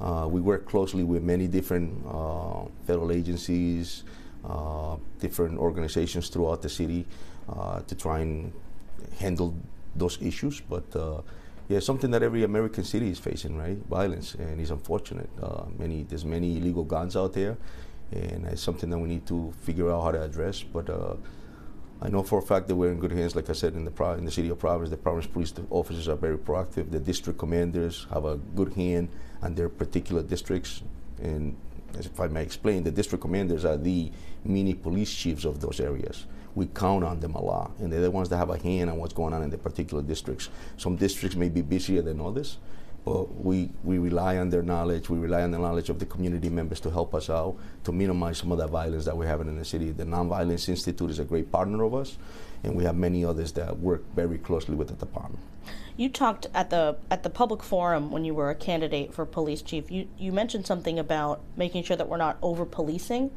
Uh, 0.00 0.28
we 0.30 0.40
work 0.40 0.66
closely 0.66 1.04
with 1.04 1.22
many 1.22 1.46
different 1.46 2.04
uh, 2.06 2.64
federal 2.86 3.12
agencies, 3.12 4.04
uh, 4.44 4.96
different 5.20 5.58
organizations 5.58 6.28
throughout 6.28 6.62
the 6.62 6.68
city 6.68 7.04
uh, 7.48 7.80
to 7.82 7.94
try 7.94 8.20
and 8.20 8.52
handle 9.18 9.54
those 9.96 10.18
issues. 10.20 10.60
But 10.60 10.84
yeah, 11.68 11.80
something 11.80 12.10
that 12.12 12.22
every 12.22 12.44
American 12.44 12.82
city 12.82 13.10
is 13.10 13.18
facing, 13.18 13.56
right? 13.58 13.76
Violence, 13.90 14.34
and 14.34 14.60
it's 14.60 14.70
unfortunate. 14.70 15.28
Many 15.78 16.04
there's 16.04 16.24
many 16.24 16.56
illegal 16.56 16.84
guns 16.84 17.14
out 17.14 17.34
there, 17.34 17.56
and 18.10 18.46
it's 18.46 18.62
something 18.62 18.88
that 18.90 18.98
we 18.98 19.08
need 19.08 19.26
to 19.26 19.52
figure 19.62 19.90
out 19.90 20.02
how 20.02 20.12
to 20.12 20.22
address. 20.22 20.62
But 20.62 20.88
I 22.00 22.08
know 22.08 22.22
for 22.22 22.38
a 22.38 22.42
fact 22.42 22.68
that 22.68 22.76
we're 22.76 22.92
in 22.92 23.00
good 23.00 23.10
hands. 23.10 23.34
Like 23.34 23.50
I 23.50 23.54
said, 23.54 23.74
in 23.74 23.84
the 23.84 24.04
in 24.16 24.24
the 24.24 24.30
city 24.30 24.48
of 24.50 24.58
Providence, 24.58 24.90
the 24.90 24.96
Providence 24.96 25.32
police 25.32 25.52
officers 25.70 26.06
are 26.08 26.14
very 26.14 26.38
proactive. 26.38 26.90
The 26.90 27.00
district 27.00 27.40
commanders 27.40 28.06
have 28.12 28.24
a 28.24 28.36
good 28.36 28.72
hand 28.74 29.08
on 29.42 29.54
their 29.54 29.68
particular 29.68 30.22
districts, 30.22 30.82
and 31.20 31.56
as 31.98 32.06
if 32.06 32.20
I 32.20 32.28
may 32.28 32.42
explain, 32.42 32.84
the 32.84 32.92
district 32.92 33.22
commanders 33.22 33.64
are 33.64 33.76
the 33.76 34.12
mini 34.44 34.74
police 34.74 35.12
chiefs 35.12 35.44
of 35.44 35.60
those 35.60 35.80
areas. 35.80 36.26
We 36.54 36.66
count 36.66 37.02
on 37.02 37.18
them 37.18 37.34
a 37.34 37.42
lot, 37.42 37.72
and 37.80 37.92
they're 37.92 38.00
the 38.00 38.10
ones 38.12 38.28
that 38.28 38.36
have 38.36 38.50
a 38.50 38.58
hand 38.58 38.90
on 38.90 38.98
what's 38.98 39.12
going 39.12 39.34
on 39.34 39.42
in 39.42 39.50
the 39.50 39.58
particular 39.58 40.02
districts. 40.02 40.50
Some 40.76 40.96
districts 40.96 41.36
may 41.36 41.48
be 41.48 41.62
busier 41.62 42.02
than 42.02 42.20
others, 42.20 42.58
we, 43.08 43.70
we 43.84 43.98
rely 43.98 44.38
on 44.38 44.50
their 44.50 44.62
knowledge. 44.62 45.08
We 45.08 45.18
rely 45.18 45.42
on 45.42 45.50
the 45.50 45.58
knowledge 45.58 45.90
of 45.90 45.98
the 45.98 46.06
community 46.06 46.48
members 46.48 46.80
to 46.80 46.90
help 46.90 47.14
us 47.14 47.30
out 47.30 47.56
to 47.84 47.92
minimize 47.92 48.38
some 48.38 48.52
of 48.52 48.58
the 48.58 48.66
violence 48.66 49.04
that 49.04 49.16
we're 49.16 49.26
having 49.26 49.48
in 49.48 49.56
the 49.56 49.64
city. 49.64 49.90
The 49.90 50.04
Nonviolence 50.04 50.68
Institute 50.68 51.10
is 51.10 51.18
a 51.18 51.24
great 51.24 51.50
partner 51.50 51.82
of 51.84 51.94
us, 51.94 52.18
and 52.64 52.74
we 52.74 52.84
have 52.84 52.96
many 52.96 53.24
others 53.24 53.52
that 53.52 53.78
work 53.78 54.02
very 54.14 54.38
closely 54.38 54.74
with 54.74 54.88
the 54.88 54.94
department. 54.94 55.40
You 55.96 56.08
talked 56.08 56.46
at 56.54 56.70
the 56.70 56.96
at 57.10 57.24
the 57.24 57.30
public 57.30 57.62
forum 57.62 58.12
when 58.12 58.24
you 58.24 58.32
were 58.32 58.50
a 58.50 58.54
candidate 58.54 59.12
for 59.12 59.26
police 59.26 59.62
chief. 59.62 59.90
You 59.90 60.06
you 60.16 60.32
mentioned 60.32 60.64
something 60.64 60.98
about 60.98 61.40
making 61.56 61.82
sure 61.82 61.96
that 61.96 62.08
we're 62.08 62.18
not 62.18 62.38
over 62.40 62.64
policing 62.64 63.32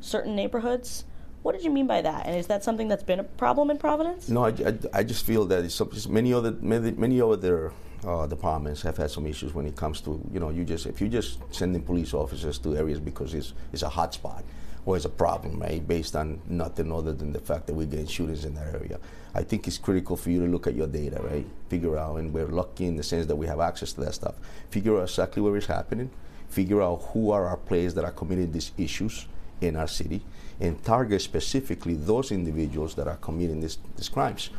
certain 0.00 0.36
neighborhoods. 0.36 1.04
What 1.46 1.54
did 1.54 1.62
you 1.62 1.70
mean 1.70 1.86
by 1.86 2.02
that? 2.02 2.26
And 2.26 2.34
is 2.34 2.48
that 2.48 2.64
something 2.64 2.88
that's 2.88 3.04
been 3.04 3.20
a 3.20 3.22
problem 3.22 3.70
in 3.70 3.78
Providence? 3.78 4.28
No, 4.28 4.46
I, 4.46 4.48
I, 4.48 4.78
I 4.92 5.02
just 5.04 5.24
feel 5.24 5.44
that 5.44 5.64
it's, 5.64 5.76
some, 5.76 5.88
many 6.08 6.32
other 6.32 6.50
many, 6.60 6.90
many 6.90 7.20
other 7.20 7.72
uh, 8.04 8.26
departments 8.26 8.82
have 8.82 8.96
had 8.96 9.12
some 9.12 9.26
issues 9.28 9.54
when 9.54 9.64
it 9.64 9.76
comes 9.76 10.00
to 10.00 10.20
you 10.32 10.40
know 10.40 10.50
you 10.50 10.64
just 10.64 10.86
if 10.86 11.00
you 11.00 11.06
just 11.06 11.38
sending 11.54 11.82
police 11.82 12.14
officers 12.14 12.58
to 12.58 12.76
areas 12.76 12.98
because 12.98 13.32
it's 13.32 13.54
it's 13.72 13.84
a 13.84 13.88
hot 13.88 14.12
spot 14.12 14.42
or 14.86 14.96
it's 14.96 15.04
a 15.04 15.14
problem, 15.24 15.60
right? 15.60 15.86
Based 15.86 16.16
on 16.16 16.40
nothing 16.48 16.90
other 16.90 17.12
than 17.12 17.32
the 17.32 17.38
fact 17.38 17.68
that 17.68 17.74
we're 17.74 17.86
getting 17.86 18.08
shootings 18.08 18.44
in 18.44 18.56
that 18.56 18.74
area. 18.74 18.98
I 19.32 19.44
think 19.44 19.68
it's 19.68 19.78
critical 19.78 20.16
for 20.16 20.30
you 20.30 20.44
to 20.44 20.50
look 20.50 20.66
at 20.66 20.74
your 20.74 20.88
data, 20.88 21.22
right? 21.22 21.46
Figure 21.68 21.96
out, 21.96 22.16
and 22.16 22.34
we're 22.34 22.48
lucky 22.48 22.86
in 22.86 22.96
the 22.96 23.04
sense 23.04 23.26
that 23.26 23.36
we 23.36 23.46
have 23.46 23.60
access 23.60 23.92
to 23.92 24.00
that 24.00 24.14
stuff. 24.14 24.34
Figure 24.70 24.96
out 24.96 25.02
exactly 25.02 25.42
where 25.42 25.56
it's 25.56 25.66
happening. 25.66 26.10
Figure 26.48 26.82
out 26.82 27.02
who 27.12 27.30
are 27.30 27.46
our 27.46 27.56
players 27.56 27.94
that 27.94 28.04
are 28.04 28.10
committing 28.10 28.50
these 28.50 28.72
issues 28.76 29.26
in 29.60 29.76
our 29.76 29.88
city, 29.88 30.22
and 30.60 30.82
target 30.84 31.22
specifically 31.22 31.94
those 31.94 32.32
individuals 32.32 32.94
that 32.94 33.08
are 33.08 33.16
committing 33.16 33.60
these, 33.60 33.78
these 33.96 34.08
crimes. 34.08 34.50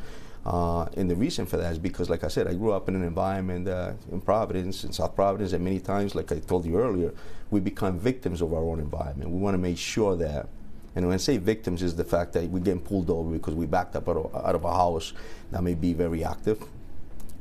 Uh, 0.46 0.86
and 0.96 1.10
the 1.10 1.16
reason 1.16 1.46
for 1.46 1.58
that 1.58 1.74
is 1.74 1.78
because, 1.78 2.10
like 2.10 2.24
I 2.24 2.30
said, 2.30 2.48
I 2.48 2.54
grew 2.54 2.72
up 2.72 2.88
in 2.88 2.96
an 2.96 3.04
environment 3.04 3.68
uh, 3.68 3.94
in 4.12 4.22
Providence, 4.22 4.86
in 4.86 4.94
South 4.94 5.14
Providence, 5.14 5.52
and 5.52 5.64
many 5.64 5.80
times, 5.80 6.16
like 6.16 6.32
I 6.32 6.40
told 6.40 6.66
you 6.66 6.80
earlier, 6.80 7.14
we 7.52 7.60
become 7.60 8.00
victims 8.00 8.42
of 8.42 8.54
our 8.54 8.64
own 8.64 8.80
environment. 8.80 9.30
We 9.30 9.40
want 9.40 9.56
to 9.56 9.58
make 9.58 9.78
sure 9.78 10.16
that, 10.16 10.48
and 10.96 11.06
when 11.06 11.14
I 11.14 11.18
say 11.18 11.36
victims, 11.36 11.84
is 11.84 11.96
the 11.96 12.06
fact 12.06 12.32
that 12.34 12.46
we're 12.46 12.60
getting 12.64 12.80
pulled 12.80 13.10
over 13.10 13.30
because 13.30 13.56
we 13.56 13.66
backed 13.66 13.98
up 13.98 14.08
out 14.08 14.18
of, 14.18 14.36
out 14.36 14.56
of 14.56 14.64
a 14.64 14.74
house 14.74 15.12
that 15.52 15.62
may 15.64 15.76
be 15.76 15.94
very 15.94 16.24
active, 16.24 16.64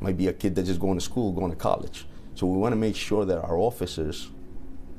might 0.01 0.17
be 0.17 0.27
a 0.27 0.33
kid 0.33 0.57
that's 0.57 0.67
just 0.67 0.81
going 0.81 0.99
to 0.99 1.05
school, 1.05 1.31
going 1.33 1.53
to 1.53 1.57
college. 1.57 2.07
So 2.35 2.47
we 2.47 2.59
want 2.59 2.73
to 2.73 2.77
make 2.77 2.97
sure 2.97 3.25
that 3.25 3.39
our 3.39 3.57
officers 3.57 4.31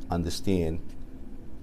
understand 0.10 0.80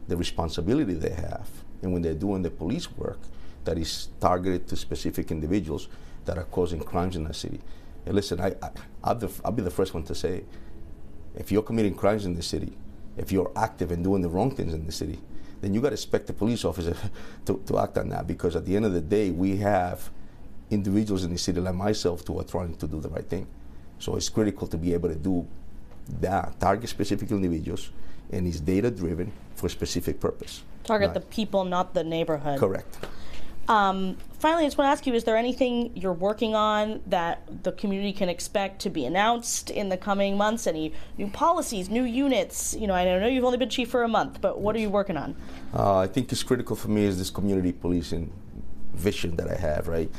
the 0.09 0.17
responsibility 0.17 0.95
they 0.95 1.15
have, 1.15 1.49
and 1.83 1.93
when 1.93 2.03
they're 2.03 2.15
doing 2.15 2.43
the 2.43 2.51
police 2.51 2.91
work, 2.93 3.19
that 3.65 3.79
is 3.79 4.09
targeted 4.21 4.69
to 4.69 4.77
specific 4.77 5.31
individuals 5.31 5.89
that 6.25 6.39
are 6.39 6.45
causing 6.45 6.81
crimes 6.81 7.17
in 7.17 7.25
the 7.25 7.35
city. 7.35 7.61
And 8.07 8.15
listen, 8.15 8.41
I, 8.41 8.55
I, 9.03 9.13
will 9.15 9.31
I'll 9.45 9.53
be 9.53 9.63
the 9.63 9.71
first 9.71 9.95
one 9.95 10.05
to 10.05 10.15
say, 10.15 10.45
if 11.35 11.51
you're 11.51 11.63
committing 11.63 11.95
crimes 11.95 12.27
in 12.27 12.35
the 12.35 12.43
city, 12.43 12.77
if 13.17 13.33
you're 13.33 13.51
active 13.57 13.91
and 13.91 14.05
doing 14.05 14.23
the 14.23 14.29
wrong 14.29 14.55
things 14.55 14.75
in 14.75 14.87
the 14.87 14.93
city, 14.93 15.19
then 15.61 15.73
you 15.73 15.81
got 15.81 15.91
to 15.91 15.95
expect 15.95 16.27
the 16.27 16.33
police 16.33 16.65
officer 16.65 16.97
to, 17.47 17.63
to 17.67 17.79
act 17.79 17.97
on 17.99 18.09
that 18.11 18.27
because 18.27 18.55
at 18.57 18.67
the 18.67 18.77
end 18.77 18.85
of 18.85 18.93
the 18.93 19.01
day, 19.01 19.31
we 19.31 19.57
have 19.57 20.11
individuals 20.71 21.25
in 21.25 21.33
the 21.33 21.39
city 21.39 21.61
like 21.61 21.75
myself 21.75 22.27
who 22.27 22.39
are 22.39 22.45
trying 22.45 22.75
to 22.77 22.87
do 22.87 23.01
the 23.01 23.09
right 23.09 23.29
thing. 23.29 23.47
So 23.99 24.17
it's 24.17 24.29
critical 24.29 24.67
to 24.67 24.77
be 24.77 24.93
able 24.93 25.09
to 25.09 25.15
do 25.15 25.47
that, 26.21 26.61
target 26.61 26.91
specific 26.91 27.31
individuals, 27.31 27.91
and 28.31 28.47
is 28.47 28.61
data 28.61 28.91
driven 28.91 29.33
for 29.55 29.67
a 29.67 29.71
specific 29.71 30.21
purpose. 30.21 30.63
Target 30.85 31.09
right. 31.09 31.15
the 31.15 31.21
people, 31.21 31.65
not 31.65 31.95
the 31.95 32.05
neighborhood. 32.05 32.59
Correct. 32.59 32.99
Um, 33.69 34.19
finally, 34.39 34.65
I 34.65 34.67
just 34.67 34.77
want 34.77 34.89
to 34.89 34.93
ask 34.93 35.07
you: 35.07 35.15
Is 35.15 35.25
there 35.25 35.37
anything 35.37 35.97
you're 35.97 36.13
working 36.13 36.55
on 36.55 37.01
that 37.07 37.65
the 37.65 37.73
community 37.73 38.13
can 38.13 38.29
expect 38.29 38.81
to 38.83 38.91
be 38.91 39.07
announced 39.07 39.71
in 39.71 39.89
the 39.89 39.97
coming 39.97 40.37
months? 40.37 40.67
Any 40.67 40.93
new 41.17 41.29
policies, 41.29 41.89
new 41.89 42.05
units? 42.05 42.77
You 42.79 42.87
know, 42.87 42.95
I 42.95 43.05
know 43.05 43.27
you've 43.27 43.45
only 43.45 43.59
been 43.59 43.71
chief 43.71 43.91
for 43.91 44.03
a 44.03 44.09
month, 44.09 44.41
but 44.41 44.61
what 44.61 44.77
are 44.77 44.81
you 44.81 44.91
working 44.91 45.17
on? 45.17 45.35
Uh, 45.73 45.99
I 45.99 46.07
think 46.07 46.31
it's 46.31 46.43
critical 46.43 46.77
for 46.77 46.89
me 46.89 47.05
is 47.05 47.17
this 47.17 47.31
community 47.31 47.73
policing 47.73 48.31
vision 48.93 49.37
that 49.37 49.49
I 49.49 49.57
have, 49.57 49.89
right? 49.89 50.11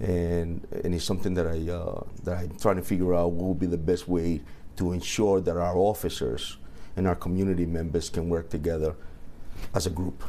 And 0.00 0.66
and 0.84 0.94
it's 0.94 1.04
something 1.04 1.34
that 1.34 1.46
I 1.46 1.70
uh, 1.70 2.02
that 2.24 2.38
I'm 2.38 2.58
trying 2.58 2.76
to 2.76 2.82
figure 2.82 3.14
out 3.14 3.32
what 3.32 3.46
will 3.46 3.54
be 3.54 3.66
the 3.66 3.78
best 3.78 4.08
way 4.08 4.42
to 4.76 4.92
ensure 4.92 5.40
that 5.40 5.56
our 5.56 5.76
officers 5.76 6.58
and 6.96 7.06
our 7.06 7.16
community 7.16 7.66
members 7.66 8.10
can 8.10 8.28
work 8.28 8.48
together 8.50 8.94
as 9.74 9.86
a 9.86 9.90
group. 9.90 10.22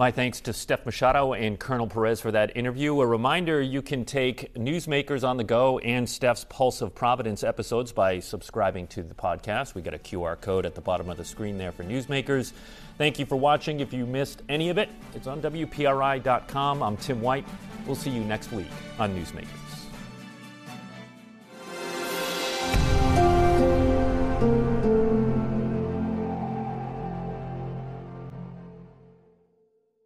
My 0.00 0.10
thanks 0.10 0.40
to 0.42 0.54
Steph 0.54 0.86
Machado 0.86 1.34
and 1.34 1.58
Colonel 1.58 1.86
Perez 1.86 2.22
for 2.22 2.30
that 2.30 2.56
interview. 2.56 2.98
A 3.02 3.06
reminder 3.06 3.60
you 3.60 3.82
can 3.82 4.06
take 4.06 4.54
Newsmakers 4.54 5.28
on 5.28 5.36
the 5.36 5.44
Go 5.44 5.78
and 5.80 6.08
Steph's 6.08 6.46
Pulse 6.48 6.80
of 6.80 6.94
Providence 6.94 7.44
episodes 7.44 7.92
by 7.92 8.18
subscribing 8.18 8.86
to 8.86 9.02
the 9.02 9.12
podcast. 9.12 9.74
We 9.74 9.82
got 9.82 9.92
a 9.92 9.98
QR 9.98 10.40
code 10.40 10.64
at 10.64 10.74
the 10.74 10.80
bottom 10.80 11.10
of 11.10 11.18
the 11.18 11.24
screen 11.26 11.58
there 11.58 11.70
for 11.70 11.84
Newsmakers. 11.84 12.54
Thank 12.96 13.18
you 13.18 13.26
for 13.26 13.36
watching. 13.36 13.80
If 13.80 13.92
you 13.92 14.06
missed 14.06 14.40
any 14.48 14.70
of 14.70 14.78
it, 14.78 14.88
it's 15.14 15.26
on 15.26 15.42
WPRI.com. 15.42 16.82
I'm 16.82 16.96
Tim 16.96 17.20
White. 17.20 17.44
We'll 17.86 17.94
see 17.94 18.10
you 18.10 18.24
next 18.24 18.52
week 18.52 18.68
on 18.98 19.14
Newsmakers. 19.14 19.69